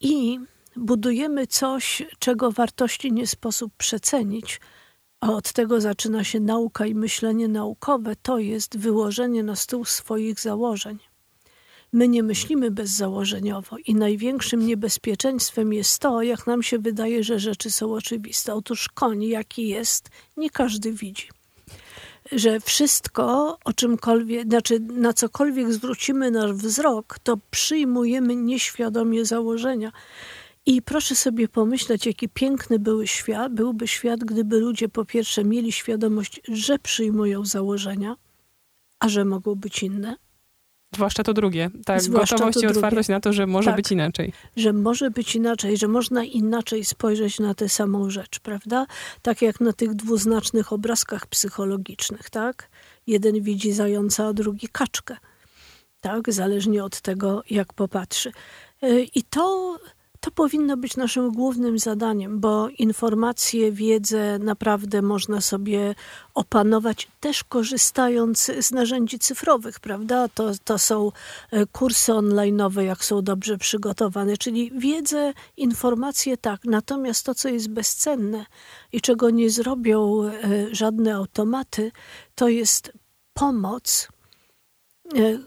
i 0.00 0.38
budujemy 0.76 1.46
coś, 1.46 2.02
czego 2.18 2.52
wartości 2.52 3.12
nie 3.12 3.26
sposób 3.26 3.72
przecenić, 3.76 4.60
a 5.20 5.32
od 5.32 5.52
tego 5.52 5.80
zaczyna 5.80 6.24
się 6.24 6.40
nauka 6.40 6.86
i 6.86 6.94
myślenie 6.94 7.48
naukowe, 7.48 8.16
to 8.22 8.38
jest 8.38 8.78
wyłożenie 8.78 9.42
na 9.42 9.56
stół 9.56 9.84
swoich 9.84 10.40
założeń. 10.40 10.98
My 11.92 12.08
nie 12.08 12.22
myślimy 12.22 12.70
bezzałożeniowo 12.70 13.76
i 13.86 13.94
największym 13.94 14.66
niebezpieczeństwem 14.66 15.72
jest 15.72 15.98
to, 15.98 16.22
jak 16.22 16.46
nam 16.46 16.62
się 16.62 16.78
wydaje, 16.78 17.24
że 17.24 17.38
rzeczy 17.38 17.70
są 17.70 17.92
oczywiste. 17.92 18.54
Otóż 18.54 18.88
koń, 18.88 19.24
jaki 19.24 19.68
jest, 19.68 20.08
nie 20.36 20.50
każdy 20.50 20.92
widzi 20.92 21.28
że 22.32 22.60
wszystko, 22.60 23.58
o 23.64 23.72
czymkolwiek, 23.72 24.48
znaczy 24.48 24.80
na 24.80 25.12
cokolwiek 25.12 25.72
zwrócimy 25.72 26.30
nasz 26.30 26.52
wzrok, 26.52 27.18
to 27.18 27.38
przyjmujemy 27.50 28.36
nieświadomie 28.36 29.24
założenia. 29.24 29.92
I 30.66 30.82
proszę 30.82 31.14
sobie 31.14 31.48
pomyśleć, 31.48 32.06
jaki 32.06 32.28
piękny 32.28 32.78
były 32.78 33.06
świat, 33.06 33.54
byłby 33.54 33.88
świat, 33.88 34.20
gdyby 34.20 34.60
ludzie 34.60 34.88
po 34.88 35.04
pierwsze 35.04 35.44
mieli 35.44 35.72
świadomość, 35.72 36.40
że 36.48 36.78
przyjmują 36.78 37.44
założenia, 37.44 38.16
a 39.00 39.08
że 39.08 39.24
mogą 39.24 39.54
być 39.54 39.82
inne. 39.82 40.16
Zwłaszcza 40.94 41.22
to 41.22 41.34
drugie. 41.34 41.70
Tak, 41.84 42.02
Zwłaszcza 42.02 42.36
gotowość 42.36 42.62
i 42.62 42.66
otwartość 42.66 43.08
na 43.08 43.20
to, 43.20 43.32
że 43.32 43.46
może 43.46 43.70
tak, 43.70 43.76
być 43.76 43.92
inaczej. 43.92 44.32
Że 44.56 44.72
może 44.72 45.10
być 45.10 45.36
inaczej, 45.36 45.76
że 45.76 45.88
można 45.88 46.24
inaczej 46.24 46.84
spojrzeć 46.84 47.40
na 47.40 47.54
tę 47.54 47.68
samą 47.68 48.10
rzecz, 48.10 48.40
prawda? 48.40 48.86
Tak 49.22 49.42
jak 49.42 49.60
na 49.60 49.72
tych 49.72 49.94
dwuznacznych 49.94 50.72
obrazkach 50.72 51.26
psychologicznych, 51.26 52.30
tak? 52.30 52.68
Jeden 53.06 53.42
widzi 53.42 53.72
zająca, 53.72 54.26
a 54.26 54.32
drugi 54.32 54.68
kaczkę. 54.68 55.16
Tak? 56.00 56.32
Zależnie 56.32 56.84
od 56.84 57.00
tego, 57.00 57.42
jak 57.50 57.72
popatrzy. 57.72 58.32
Y, 58.82 59.06
I 59.14 59.22
to 59.22 59.78
To 60.24 60.30
powinno 60.30 60.76
być 60.76 60.96
naszym 60.96 61.32
głównym 61.32 61.78
zadaniem, 61.78 62.40
bo 62.40 62.68
informacje, 62.68 63.72
wiedzę 63.72 64.38
naprawdę 64.38 65.02
można 65.02 65.40
sobie 65.40 65.94
opanować, 66.34 67.08
też 67.20 67.44
korzystając 67.44 68.50
z 68.60 68.70
narzędzi 68.70 69.18
cyfrowych, 69.18 69.80
prawda? 69.80 70.28
To, 70.28 70.50
to 70.64 70.78
są 70.78 71.12
e, 71.50 71.66
kursy 71.66 72.12
online'owe, 72.12 72.80
jak 72.80 73.04
są 73.04 73.22
dobrze 73.22 73.58
przygotowane, 73.58 74.36
czyli 74.36 74.70
wiedzę, 74.78 75.32
informacje 75.56 76.36
tak, 76.36 76.60
natomiast 76.64 77.26
to, 77.26 77.34
co 77.34 77.48
jest 77.48 77.68
bezcenne 77.68 78.46
i 78.92 79.00
czego 79.00 79.30
nie 79.30 79.50
zrobią 79.50 80.24
e, 80.24 80.30
żadne 80.74 81.14
automaty, 81.14 81.92
to 82.34 82.48
jest 82.48 82.92
pomoc 83.34 84.08
e, 85.14 85.38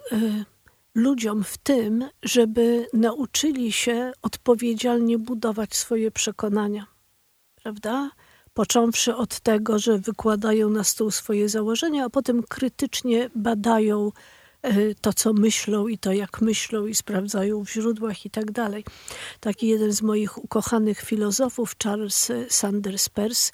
ludziom 0.98 1.44
w 1.44 1.58
tym, 1.58 2.10
żeby 2.24 2.88
nauczyli 2.94 3.72
się 3.72 4.12
odpowiedzialnie 4.22 5.18
budować 5.18 5.76
swoje 5.76 6.12
przekonania. 6.12 6.86
Prawda? 7.56 8.12
Począwszy 8.54 9.16
od 9.16 9.40
tego, 9.40 9.80
że 9.80 9.98
wykładają 9.98 10.70
na 10.70 10.84
stół 10.84 11.12
swoje 11.12 11.50
założenia, 11.50 12.06
a 12.06 12.10
potem 12.10 12.44
krytycznie 12.44 13.30
badają 13.36 14.12
e, 14.62 14.96
to, 14.96 15.14
co 15.14 15.34
myślą 15.34 15.88
i 15.88 15.98
to, 15.98 16.14
jak 16.14 16.42
myślą, 16.42 16.86
i 16.86 16.96
sprawdzają 16.96 17.66
w 17.66 17.72
źródłach 17.72 18.26
i 18.26 18.30
tak 18.30 18.52
dalej. 18.52 18.86
Taki 19.40 19.68
jeden 19.68 19.92
z 19.92 20.02
moich 20.02 20.38
ukochanych 20.38 21.02
filozofów, 21.02 21.76
Charles 21.84 22.32
Sanders 22.50 23.10
Peirce, 23.10 23.52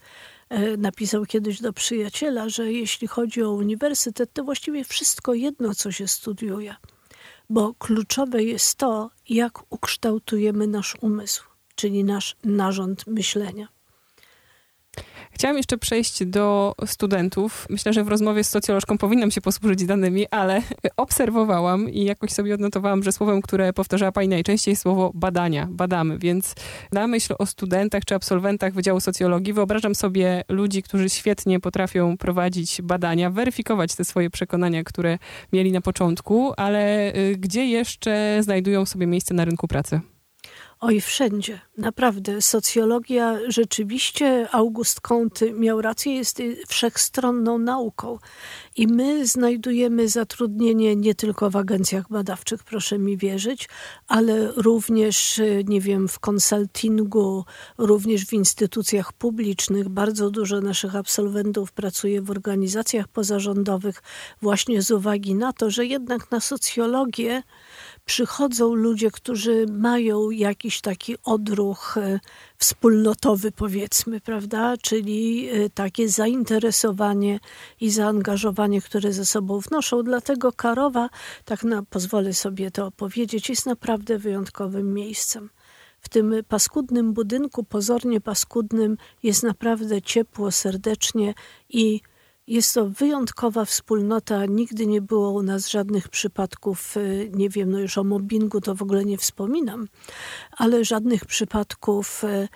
e, 0.49 0.77
napisał 0.77 1.25
kiedyś 1.25 1.61
do 1.61 1.73
przyjaciela, 1.73 2.49
że 2.49 2.71
jeśli 2.71 3.07
chodzi 3.07 3.43
o 3.43 3.51
uniwersytet, 3.51 4.33
to 4.33 4.43
właściwie 4.43 4.83
wszystko 4.83 5.33
jedno, 5.33 5.75
co 5.75 5.91
się 5.91 6.07
studiuje 6.07 6.75
bo 7.53 7.73
kluczowe 7.73 8.43
jest 8.43 8.75
to, 8.75 9.09
jak 9.29 9.63
ukształtujemy 9.69 10.67
nasz 10.67 10.97
umysł, 11.01 11.43
czyli 11.75 12.03
nasz 12.03 12.35
narząd 12.43 13.07
myślenia. 13.07 13.67
Chciałam 15.33 15.57
jeszcze 15.57 15.77
przejść 15.77 16.25
do 16.25 16.75
studentów. 16.85 17.65
Myślę, 17.69 17.93
że 17.93 18.03
w 18.03 18.07
rozmowie 18.07 18.43
z 18.43 18.49
socjolożką 18.49 18.97
powinnam 18.97 19.31
się 19.31 19.41
posłużyć 19.41 19.85
danymi, 19.85 20.27
ale 20.31 20.61
obserwowałam 20.97 21.89
i 21.89 22.03
jakoś 22.03 22.31
sobie 22.31 22.53
odnotowałam, 22.53 23.03
że 23.03 23.11
słowem, 23.11 23.41
które 23.41 23.73
powtarzała 23.73 24.11
pani 24.11 24.27
najczęściej 24.27 24.75
słowo 24.75 25.11
badania, 25.13 25.67
badamy, 25.71 26.17
więc 26.19 26.55
na 26.91 27.07
myśl 27.07 27.35
o 27.39 27.45
studentach 27.45 28.05
czy 28.05 28.15
absolwentach 28.15 28.73
Wydziału 28.73 28.99
Socjologii 28.99 29.53
wyobrażam 29.53 29.95
sobie 29.95 30.43
ludzi, 30.49 30.83
którzy 30.83 31.09
świetnie 31.09 31.59
potrafią 31.59 32.17
prowadzić 32.17 32.81
badania, 32.81 33.29
weryfikować 33.29 33.95
te 33.95 34.05
swoje 34.05 34.29
przekonania, 34.29 34.83
które 34.83 35.17
mieli 35.53 35.71
na 35.71 35.81
początku, 35.81 36.53
ale 36.57 37.13
y, 37.15 37.35
gdzie 37.37 37.65
jeszcze 37.65 38.37
znajdują 38.41 38.85
sobie 38.85 39.07
miejsce 39.07 39.33
na 39.33 39.45
rynku 39.45 39.67
pracy? 39.67 40.01
Oj, 40.85 41.01
wszędzie. 41.01 41.59
Naprawdę. 41.77 42.41
Socjologia 42.41 43.39
rzeczywiście, 43.47 44.47
August 44.51 45.01
Comte 45.07 45.51
miał 45.51 45.81
rację, 45.81 46.15
jest 46.15 46.41
wszechstronną 46.67 47.57
nauką. 47.57 48.19
I 48.75 48.87
my 48.87 49.27
znajdujemy 49.27 50.09
zatrudnienie 50.09 50.95
nie 50.95 51.15
tylko 51.15 51.49
w 51.49 51.55
agencjach 51.55 52.09
badawczych, 52.09 52.63
proszę 52.63 52.99
mi 52.99 53.17
wierzyć, 53.17 53.69
ale 54.07 54.51
również, 54.51 55.41
nie 55.65 55.81
wiem, 55.81 56.07
w 56.07 56.19
konsultingu, 56.19 57.45
również 57.77 58.25
w 58.25 58.33
instytucjach 58.33 59.13
publicznych. 59.13 59.89
Bardzo 59.89 60.29
dużo 60.29 60.61
naszych 60.61 60.95
absolwentów 60.95 61.71
pracuje 61.71 62.21
w 62.21 62.31
organizacjach 62.31 63.07
pozarządowych 63.07 64.03
właśnie 64.41 64.81
z 64.81 64.91
uwagi 64.91 65.35
na 65.35 65.53
to, 65.53 65.69
że 65.69 65.85
jednak 65.85 66.31
na 66.31 66.39
socjologię 66.39 67.43
przychodzą 68.05 68.73
ludzie, 68.73 69.11
którzy 69.11 69.65
mają 69.71 70.29
jakiś 70.29 70.81
taki 70.81 71.15
odruch 71.23 71.97
e, 71.97 72.19
wspólnotowy, 72.57 73.51
powiedzmy, 73.51 74.21
prawda? 74.21 74.77
Czyli 74.77 75.49
e, 75.49 75.69
takie 75.69 76.09
zainteresowanie 76.09 77.39
i 77.81 77.89
zaangażowanie, 77.89 78.81
które 78.81 79.13
ze 79.13 79.25
sobą 79.25 79.59
wnoszą. 79.59 80.03
Dlatego 80.03 80.51
Karowa, 80.51 81.09
tak 81.45 81.63
na, 81.63 81.83
pozwolę 81.83 82.33
sobie 82.33 82.71
to 82.71 82.91
powiedzieć, 82.91 83.49
jest 83.49 83.65
naprawdę 83.65 84.17
wyjątkowym 84.17 84.93
miejscem. 84.93 85.49
W 85.99 86.09
tym 86.09 86.33
paskudnym 86.47 87.13
budynku, 87.13 87.63
pozornie 87.63 88.21
paskudnym, 88.21 88.97
jest 89.23 89.43
naprawdę 89.43 90.01
ciepło, 90.01 90.51
serdecznie 90.51 91.33
i 91.69 92.01
jest 92.47 92.73
to 92.73 92.85
wyjątkowa 92.89 93.65
wspólnota. 93.65 94.45
Nigdy 94.45 94.87
nie 94.87 95.01
było 95.01 95.31
u 95.31 95.43
nas 95.43 95.69
żadnych 95.69 96.09
przypadków, 96.09 96.97
y, 96.97 97.31
nie 97.33 97.49
wiem, 97.49 97.71
no 97.71 97.79
już 97.79 97.97
o 97.97 98.03
mobbingu 98.03 98.61
to 98.61 98.75
w 98.75 98.81
ogóle 98.81 99.05
nie 99.05 99.17
wspominam, 99.17 99.87
ale 100.51 100.85
żadnych 100.85 101.25
przypadków 101.25 102.23
y, 102.23 102.47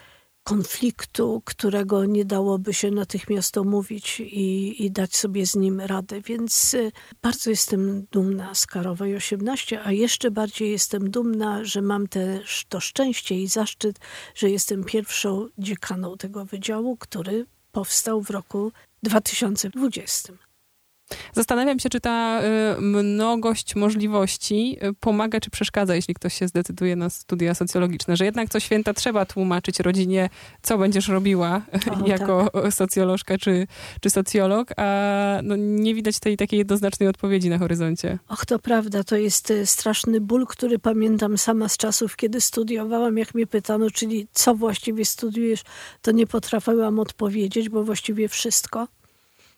konfliktu, 0.43 1.41
którego 1.45 2.05
nie 2.05 2.25
dałoby 2.25 2.73
się 2.73 2.91
natychmiast 2.91 3.57
omówić 3.57 4.19
i, 4.19 4.85
i 4.85 4.91
dać 4.91 5.15
sobie 5.15 5.47
z 5.47 5.55
nim 5.55 5.81
radę. 5.81 6.21
Więc 6.21 6.73
y, 6.73 6.91
bardzo 7.21 7.49
jestem 7.49 8.05
dumna 8.11 8.55
z 8.55 8.65
Karowej 8.65 9.15
18, 9.15 9.83
a 9.83 9.91
jeszcze 9.91 10.31
bardziej 10.31 10.71
jestem 10.71 11.11
dumna, 11.11 11.63
że 11.63 11.81
mam 11.81 12.07
też 12.07 12.65
to 12.69 12.79
szczęście 12.79 13.35
i 13.35 13.47
zaszczyt, 13.47 13.99
że 14.35 14.49
jestem 14.49 14.83
pierwszą 14.83 15.47
dziekaną 15.57 16.17
tego 16.17 16.45
wydziału, 16.45 16.97
który 16.97 17.45
powstał 17.71 18.21
w 18.21 18.29
roku 18.29 18.71
2020. 19.03 20.46
Zastanawiam 21.33 21.79
się, 21.79 21.89
czy 21.89 21.99
ta 21.99 22.41
y, 22.77 22.81
mnogość 22.81 23.75
możliwości 23.75 24.77
y, 24.83 24.93
pomaga, 24.93 25.39
czy 25.39 25.49
przeszkadza, 25.49 25.95
jeśli 25.95 26.13
ktoś 26.13 26.33
się 26.33 26.47
zdecyduje 26.47 26.95
na 26.95 27.09
studia 27.09 27.55
socjologiczne, 27.55 28.17
że 28.17 28.25
jednak 28.25 28.49
co 28.49 28.59
święta 28.59 28.93
trzeba 28.93 29.25
tłumaczyć 29.25 29.79
rodzinie, 29.79 30.29
co 30.61 30.77
będziesz 30.77 31.07
robiła 31.07 31.61
o, 32.03 32.07
jako 32.15 32.49
tak. 32.53 32.73
socjolożka 32.73 33.37
czy, 33.37 33.67
czy 34.01 34.09
socjolog, 34.09 34.69
a 34.77 35.39
no, 35.43 35.55
nie 35.55 35.95
widać 35.95 36.19
tej 36.19 36.37
takiej 36.37 36.57
jednoznacznej 36.57 37.09
odpowiedzi 37.09 37.49
na 37.49 37.57
horyzoncie. 37.57 38.19
Och, 38.27 38.45
to 38.45 38.59
prawda, 38.59 39.03
to 39.03 39.15
jest 39.15 39.51
y, 39.51 39.65
straszny 39.65 40.21
ból, 40.21 40.47
który 40.47 40.79
pamiętam 40.79 41.37
sama 41.37 41.69
z 41.69 41.77
czasów, 41.77 42.15
kiedy 42.15 42.41
studiowałam, 42.41 43.17
jak 43.17 43.35
mnie 43.35 43.47
pytano, 43.47 43.91
czyli 43.91 44.27
co 44.31 44.55
właściwie 44.55 45.05
studiujesz, 45.05 45.63
to 46.01 46.11
nie 46.11 46.27
potrafiłam 46.27 46.99
odpowiedzieć, 46.99 47.69
bo 47.69 47.83
właściwie 47.83 48.27
wszystko 48.27 48.87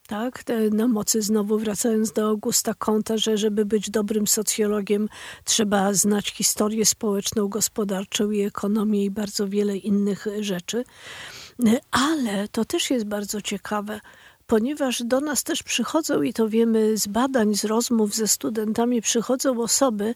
tak? 0.10 0.44
Na 0.72 0.88
mocy 0.88 1.22
znowu 1.22 1.60
wracając 1.60 2.12
do 2.12 2.28
Augusta 2.28 2.74
Comte, 2.86 3.18
że 3.18 3.38
żeby 3.38 3.66
być 3.66 3.90
dobrym 3.90 4.28
socjologiem 4.28 5.10
trzeba 5.44 5.94
znać 5.94 6.32
historię 6.32 6.86
społeczną, 6.86 7.48
gospodarczą 7.48 8.32
i 8.32 8.42
ekonomię 8.42 9.06
i 9.06 9.12
bardzo 9.12 9.48
wiele 9.48 9.78
innych 9.78 10.28
rzeczy. 10.40 10.84
Ale 11.92 12.48
to 12.48 12.66
też 12.66 12.90
jest 12.90 13.06
bardzo 13.06 13.42
ciekawe, 13.42 14.00
ponieważ 14.48 15.04
do 15.04 15.22
nas 15.22 15.44
też 15.44 15.64
przychodzą, 15.64 16.22
i 16.22 16.34
to 16.34 16.50
wiemy 16.50 16.98
z 16.98 17.08
badań, 17.08 17.56
z 17.56 17.66
rozmów 17.66 18.16
ze 18.16 18.28
studentami, 18.28 19.02
przychodzą 19.02 19.62
osoby, 19.62 20.16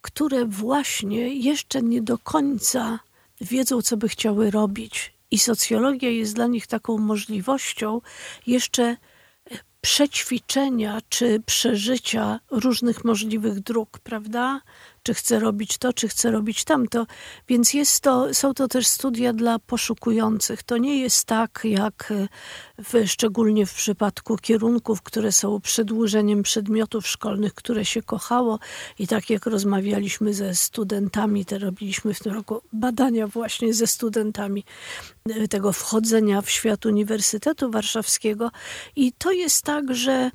które 0.00 0.44
właśnie 0.44 1.34
jeszcze 1.34 1.82
nie 1.82 2.02
do 2.02 2.18
końca 2.18 2.98
wiedzą, 3.40 3.82
co 3.82 3.96
by 3.96 4.08
chciały 4.08 4.50
robić. 4.50 5.14
I 5.30 5.38
socjologia 5.38 6.10
jest 6.10 6.34
dla 6.34 6.46
nich 6.46 6.66
taką 6.66 6.98
możliwością 6.98 8.00
jeszcze 8.46 8.96
przećwiczenia 9.84 11.00
czy 11.08 11.42
przeżycia 11.46 12.40
różnych 12.50 13.04
możliwych 13.04 13.60
dróg, 13.60 13.98
prawda? 13.98 14.60
Czy 15.04 15.14
chce 15.14 15.38
robić 15.38 15.78
to, 15.78 15.92
czy 15.92 16.08
chce 16.08 16.30
robić 16.30 16.64
tamto. 16.64 17.06
Więc 17.48 17.74
jest 17.74 18.00
to, 18.00 18.34
są 18.34 18.54
to 18.54 18.68
też 18.68 18.86
studia 18.86 19.32
dla 19.32 19.58
poszukujących. 19.58 20.62
To 20.62 20.78
nie 20.78 21.00
jest 21.00 21.24
tak, 21.26 21.60
jak 21.64 22.12
w, 22.78 23.08
szczególnie 23.08 23.66
w 23.66 23.74
przypadku 23.74 24.36
kierunków, 24.36 25.02
które 25.02 25.32
są 25.32 25.60
przedłużeniem 25.60 26.42
przedmiotów 26.42 27.06
szkolnych, 27.06 27.54
które 27.54 27.84
się 27.84 28.02
kochało. 28.02 28.58
I 28.98 29.06
tak 29.06 29.30
jak 29.30 29.46
rozmawialiśmy 29.46 30.34
ze 30.34 30.54
studentami, 30.54 31.44
te 31.44 31.58
robiliśmy 31.58 32.14
w 32.14 32.20
tym 32.20 32.32
roku 32.32 32.62
badania 32.72 33.26
właśnie 33.26 33.74
ze 33.74 33.86
studentami 33.86 34.64
tego 35.50 35.72
wchodzenia 35.72 36.42
w 36.42 36.50
świat 36.50 36.86
Uniwersytetu 36.86 37.70
Warszawskiego. 37.70 38.50
I 38.96 39.12
to 39.12 39.32
jest 39.32 39.62
tak, 39.62 39.94
że 39.94 40.14
E, 40.14 40.30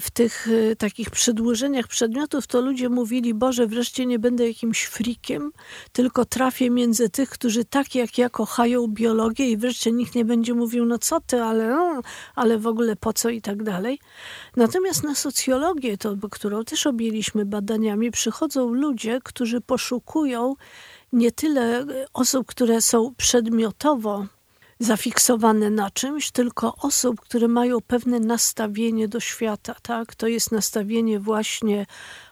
w 0.00 0.10
tych 0.10 0.48
e, 0.48 0.76
takich 0.76 1.10
przedłużeniach 1.10 1.86
przedmiotów, 1.86 2.46
to 2.46 2.60
ludzie 2.60 2.88
mówili, 2.88 3.34
Boże, 3.34 3.66
wreszcie 3.66 4.06
nie 4.06 4.18
będę 4.18 4.48
jakimś 4.48 4.84
frikiem, 4.84 5.52
tylko 5.92 6.24
trafię 6.24 6.70
między 6.70 7.10
tych, 7.10 7.30
którzy 7.30 7.64
tak 7.64 7.94
jak 7.94 8.18
ja 8.18 8.28
kochają 8.28 8.86
biologię 8.86 9.50
i 9.50 9.56
wreszcie 9.56 9.92
nikt 9.92 10.14
nie 10.14 10.24
będzie 10.24 10.54
mówił, 10.54 10.86
no 10.86 10.98
co 10.98 11.20
ty, 11.20 11.42
ale, 11.42 11.68
no, 11.68 12.02
ale 12.34 12.58
w 12.58 12.66
ogóle 12.66 12.96
po 12.96 13.12
co 13.12 13.28
i 13.28 13.42
tak 13.42 13.62
dalej. 13.62 13.98
Natomiast 14.56 15.04
na 15.04 15.14
socjologię, 15.14 15.98
to, 15.98 16.16
którą 16.30 16.64
też 16.64 16.86
objęliśmy 16.86 17.44
badaniami, 17.44 18.10
przychodzą 18.10 18.74
ludzie, 18.74 19.20
którzy 19.24 19.60
poszukują 19.60 20.54
nie 21.12 21.32
tyle 21.32 21.86
osób, 22.12 22.46
które 22.46 22.80
są 22.80 23.14
przedmiotowo 23.16 24.26
zafiksowane 24.84 25.70
na 25.70 25.90
czymś, 25.90 26.30
tylko 26.30 26.74
osób, 26.82 27.20
które 27.20 27.48
mają 27.48 27.80
pewne 27.80 28.20
nastawienie 28.20 29.08
do 29.08 29.20
świata. 29.20 29.74
Tak? 29.82 30.14
To 30.14 30.26
jest 30.26 30.52
nastawienie 30.52 31.20
właśnie 31.20 31.86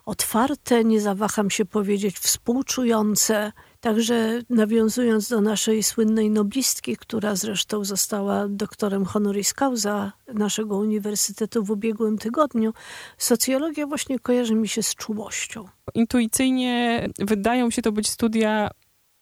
otwarte, 0.07 0.85
nie 0.85 1.01
zawaham 1.01 1.51
się 1.51 1.65
powiedzieć, 1.65 2.19
współczujące, 2.19 3.53
Także 3.83 4.41
nawiązując 4.51 5.29
do 5.29 5.41
naszej 5.41 5.83
słynnej 5.83 6.31
noblistki, 6.31 6.97
która 6.97 7.37
zresztą 7.37 7.85
została 7.85 8.49
doktorem 8.49 9.05
honoris 9.05 9.55
causa 9.55 10.12
naszego 10.35 10.77
uniwersytetu 10.77 11.65
w 11.65 11.71
ubiegłym 11.71 12.19
tygodniu, 12.19 12.73
socjologia 13.19 13.87
właśnie 13.87 14.19
kojarzy 14.19 14.55
mi 14.55 14.69
się 14.69 14.83
z 14.83 14.95
czułością. 14.95 15.69
Intuicyjnie 15.95 17.09
wydają 17.19 17.71
się 17.71 17.83
to 17.83 17.93
być 17.93 18.09
studia 18.09 18.71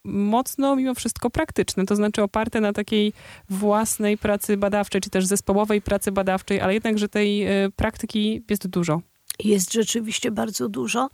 mocno 0.05 0.77
mimo 0.77 0.95
wszystko 0.95 1.31
praktyczne, 1.31 1.87
to 1.87 1.97
znaczy 1.97 2.23
oparte 2.23 2.61
na 2.61 2.73
takiej 2.73 3.13
własnej 3.51 4.19
pracy 4.19 4.57
badawczej, 4.57 5.01
czy 5.01 5.11
też 5.11 5.27
zespołowej 5.27 5.83
pracy 5.83 6.13
badawczej, 6.13 6.61
ale 6.61 6.75
jednak, 6.75 6.99
że 6.99 7.09
tej 7.09 7.45
e, 7.45 7.71
praktyki 7.77 8.43
jest 8.51 8.67
dużo. 8.67 9.01
Jest 9.39 9.73
rzeczywiście 9.73 10.31
bardzo 10.31 10.69
dużo. 10.69 11.11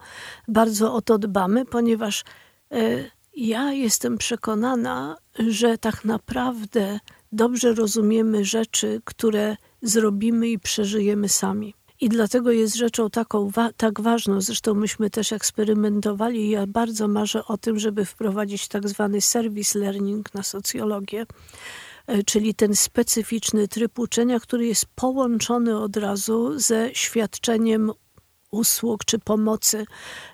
Bardzo 0.49 0.95
o 0.95 1.03
to 1.03 1.19
dbamy, 1.19 1.65
ponieważ 1.65 2.25
e, 2.73 2.77
ja 3.37 3.73
jestem 3.73 4.19
przekonana, 4.19 5.17
że 5.39 5.79
tak 5.79 6.05
naprawdę 6.05 7.01
dobrze 7.33 7.75
rozumiemy 7.75 8.45
rzeczy, 8.45 9.01
które 9.05 9.57
zrobimy 9.83 10.49
i 10.49 10.59
przeżyjemy 10.59 11.29
sami. 11.29 11.75
I 12.01 12.09
dlatego 12.09 12.51
jest 12.51 12.77
rzeczą 12.77 13.11
taką 13.11 13.51
wa 13.51 13.73
tak 13.77 14.01
ważną, 14.01 14.41
zresztą 14.41 14.75
myśmy 14.75 15.11
też 15.11 15.33
eksperymentowali. 15.33 16.47
I 16.47 16.51
ja 16.51 16.67
bardzo 16.67 17.09
marzę 17.09 17.45
o 17.45 17.59
tym, 17.59 17.79
żeby 17.79 18.05
wprowadzić 18.05 18.69
tak 18.69 18.89
zwany 18.89 19.21
service 19.21 19.79
learning 19.79 20.35
na 20.35 20.43
socjologię, 20.43 21.27
e, 22.07 22.23
czyli 22.23 22.55
ten 22.55 22.77
specyficzny 22.77 23.69
tryb 23.69 23.99
uczenia, 23.99 24.41
który 24.41 24.67
jest 24.67 24.87
połączony 24.95 25.79
od 25.79 25.97
razu 25.97 26.59
ze 26.59 26.91
świadczeniem 26.93 27.93
usług 28.57 29.05
czy 29.05 29.19
pomocy 29.19 29.87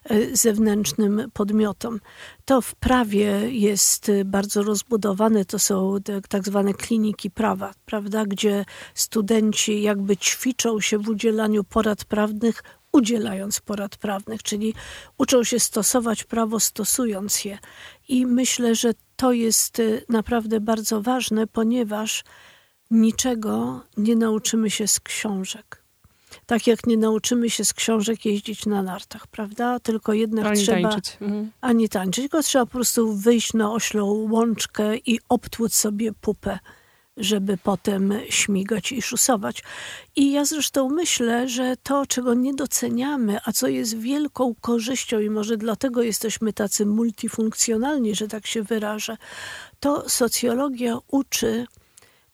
e, 0.04 0.36
zewnętrznym 0.36 1.30
podmiotom. 1.32 2.00
To 2.44 2.60
w 2.60 2.74
prawie 2.74 3.52
jest 3.52 4.08
e, 4.08 4.24
bardzo 4.24 4.62
rozbudowane, 4.62 5.44
to 5.44 5.58
są 5.58 5.96
tak 6.28 6.44
zwane 6.44 6.74
kliniki 6.74 7.30
prawa, 7.30 7.74
prawda, 7.86 8.24
gdzie 8.26 8.64
studenci 8.94 9.82
jakby 9.82 10.16
ćwiczą 10.16 10.80
się 10.80 10.98
w 10.98 11.08
udzielaniu 11.08 11.64
porad 11.64 12.04
prawnych, 12.04 12.62
udzielając 12.92 13.60
porad 13.60 13.96
prawnych, 13.96 14.42
czyli 14.42 14.74
uczą 15.18 15.44
się 15.44 15.60
stosować 15.60 16.24
prawo, 16.24 16.60
stosując 16.60 17.44
je. 17.44 17.58
I 18.08 18.26
myślę, 18.26 18.74
że 18.74 18.92
to 19.16 19.32
jest 19.32 19.80
e, 19.80 19.82
naprawdę 20.08 20.60
bardzo 20.60 21.02
ważne, 21.02 21.46
ponieważ 21.46 22.24
niczego 22.90 23.80
nie 23.96 24.16
nauczymy 24.16 24.70
się 24.70 24.86
z 24.86 25.00
książek 25.00 25.81
tak 26.46 26.66
jak 26.66 26.86
nie 26.86 26.96
nauczymy 26.96 27.50
się 27.50 27.64
z 27.64 27.74
książek 27.74 28.24
jeździć 28.24 28.66
na 28.66 28.82
nartach, 28.82 29.26
prawda? 29.26 29.80
Tylko 29.80 30.12
jednak 30.12 30.46
ani 30.46 30.62
trzeba... 30.62 30.90
Tańczyć. 30.90 31.16
Mhm. 31.20 31.50
Ani 31.60 31.88
tańczyć. 31.88 32.22
Tylko 32.22 32.42
trzeba 32.42 32.66
po 32.66 32.72
prostu 32.72 33.16
wyjść 33.16 33.54
na 33.54 33.72
oślą 33.72 34.06
łączkę 34.30 34.96
i 34.96 35.18
obtłuc 35.28 35.74
sobie 35.74 36.12
pupę 36.12 36.58
żeby 37.16 37.56
potem 37.56 38.14
śmigać 38.28 38.92
i 38.92 39.02
szusować. 39.02 39.62
I 40.16 40.32
ja 40.32 40.44
zresztą 40.44 40.88
myślę, 40.88 41.48
że 41.48 41.76
to, 41.82 42.06
czego 42.06 42.34
nie 42.34 42.54
doceniamy, 42.54 43.38
a 43.44 43.52
co 43.52 43.68
jest 43.68 43.98
wielką 43.98 44.54
korzyścią 44.60 45.20
i 45.20 45.30
może 45.30 45.56
dlatego 45.56 46.02
jesteśmy 46.02 46.52
tacy 46.52 46.86
multifunkcjonalni, 46.86 48.14
że 48.14 48.28
tak 48.28 48.46
się 48.46 48.62
wyrażę, 48.62 49.16
to 49.80 50.08
socjologia 50.08 50.98
uczy 51.08 51.66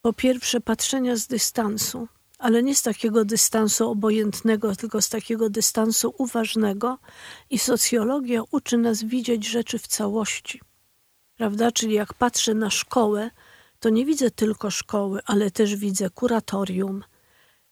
po 0.03 0.13
pierwsze 0.13 0.61
patrzenia 0.61 1.17
z 1.17 1.27
dystansu 1.27 2.09
ale 2.39 2.63
nie 2.63 2.75
z 2.75 2.83
takiego 2.83 3.25
dystansu 3.25 3.91
obojętnego, 3.91 4.77
tylko 4.77 5.03
z 5.03 5.09
takiego 5.09 5.51
dystansu 5.51 6.15
uważnego. 6.19 6.99
I 7.51 7.59
socjologia 7.59 8.43
uczy 8.51 8.79
nas 8.79 9.03
widzieć 9.03 9.47
rzeczy 9.47 9.79
w 9.79 9.87
całości. 9.87 10.61
Prawda? 11.37 11.73
Czyli 11.73 11.95
jak 11.95 12.15
patrzę 12.15 12.55
na 12.55 12.71
szkołę, 12.71 13.31
to 13.81 13.89
nie 13.89 14.07
widzę 14.07 14.31
tylko 14.31 14.71
szkoły, 14.71 15.21
ale 15.27 15.51
też 15.51 15.77
widzę 15.77 16.11
kuratorium 16.11 17.05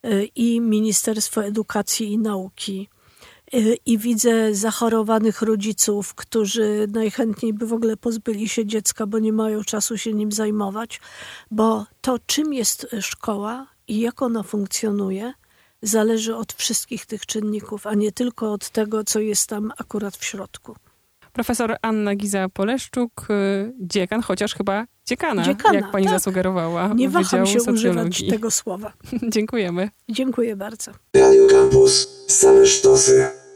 y, 0.05 0.29
i 0.35 0.61
Ministerstwo 0.61 1.45
Edukacji 1.45 2.11
i 2.11 2.17
Nauki. 2.17 2.89
Y, 3.53 3.77
I 3.85 3.97
widzę 3.97 4.55
zachorowanych 4.55 5.41
rodziców, 5.41 6.15
którzy 6.15 6.87
najchętniej 6.93 7.53
by 7.53 7.67
w 7.67 7.73
ogóle 7.73 7.97
pozbyli 7.97 8.49
się 8.49 8.65
dziecka, 8.65 9.07
bo 9.07 9.19
nie 9.19 9.33
mają 9.33 9.63
czasu 9.63 9.97
się 9.97 10.13
nim 10.13 10.31
zajmować, 10.31 11.01
bo 11.51 11.85
to, 12.01 12.19
czym 12.25 12.53
jest 12.53 12.87
szkoła, 13.01 13.76
i 13.87 13.99
jak 13.99 14.21
ona 14.21 14.43
funkcjonuje, 14.43 15.33
zależy 15.81 16.35
od 16.35 16.53
wszystkich 16.53 17.05
tych 17.05 17.25
czynników, 17.25 17.87
a 17.87 17.93
nie 17.93 18.11
tylko 18.11 18.53
od 18.53 18.69
tego, 18.69 19.03
co 19.03 19.19
jest 19.19 19.49
tam 19.49 19.71
akurat 19.77 20.17
w 20.17 20.25
środku. 20.25 20.75
Profesor 21.33 21.75
Anna 21.81 22.15
Giza-Poleszczuk, 22.15 23.09
y, 23.29 23.73
dziekan, 23.79 24.21
chociaż 24.21 24.55
chyba 24.55 24.85
dziekana, 25.05 25.43
dziekana 25.43 25.79
jak 25.79 25.91
pani 25.91 26.05
tak. 26.05 26.13
zasugerowała. 26.13 26.93
Nie 26.95 27.09
waham 27.09 27.45
się 27.45 27.59
używać 27.71 28.23
tego 28.29 28.51
słowa. 28.51 28.93
Dziękujemy. 29.33 29.89
Dziękuję 30.09 30.55
bardzo. 30.55 30.91
Radio 31.13 31.47
Campus, 31.47 32.25
same 32.27 32.65
sztosy. 32.65 33.46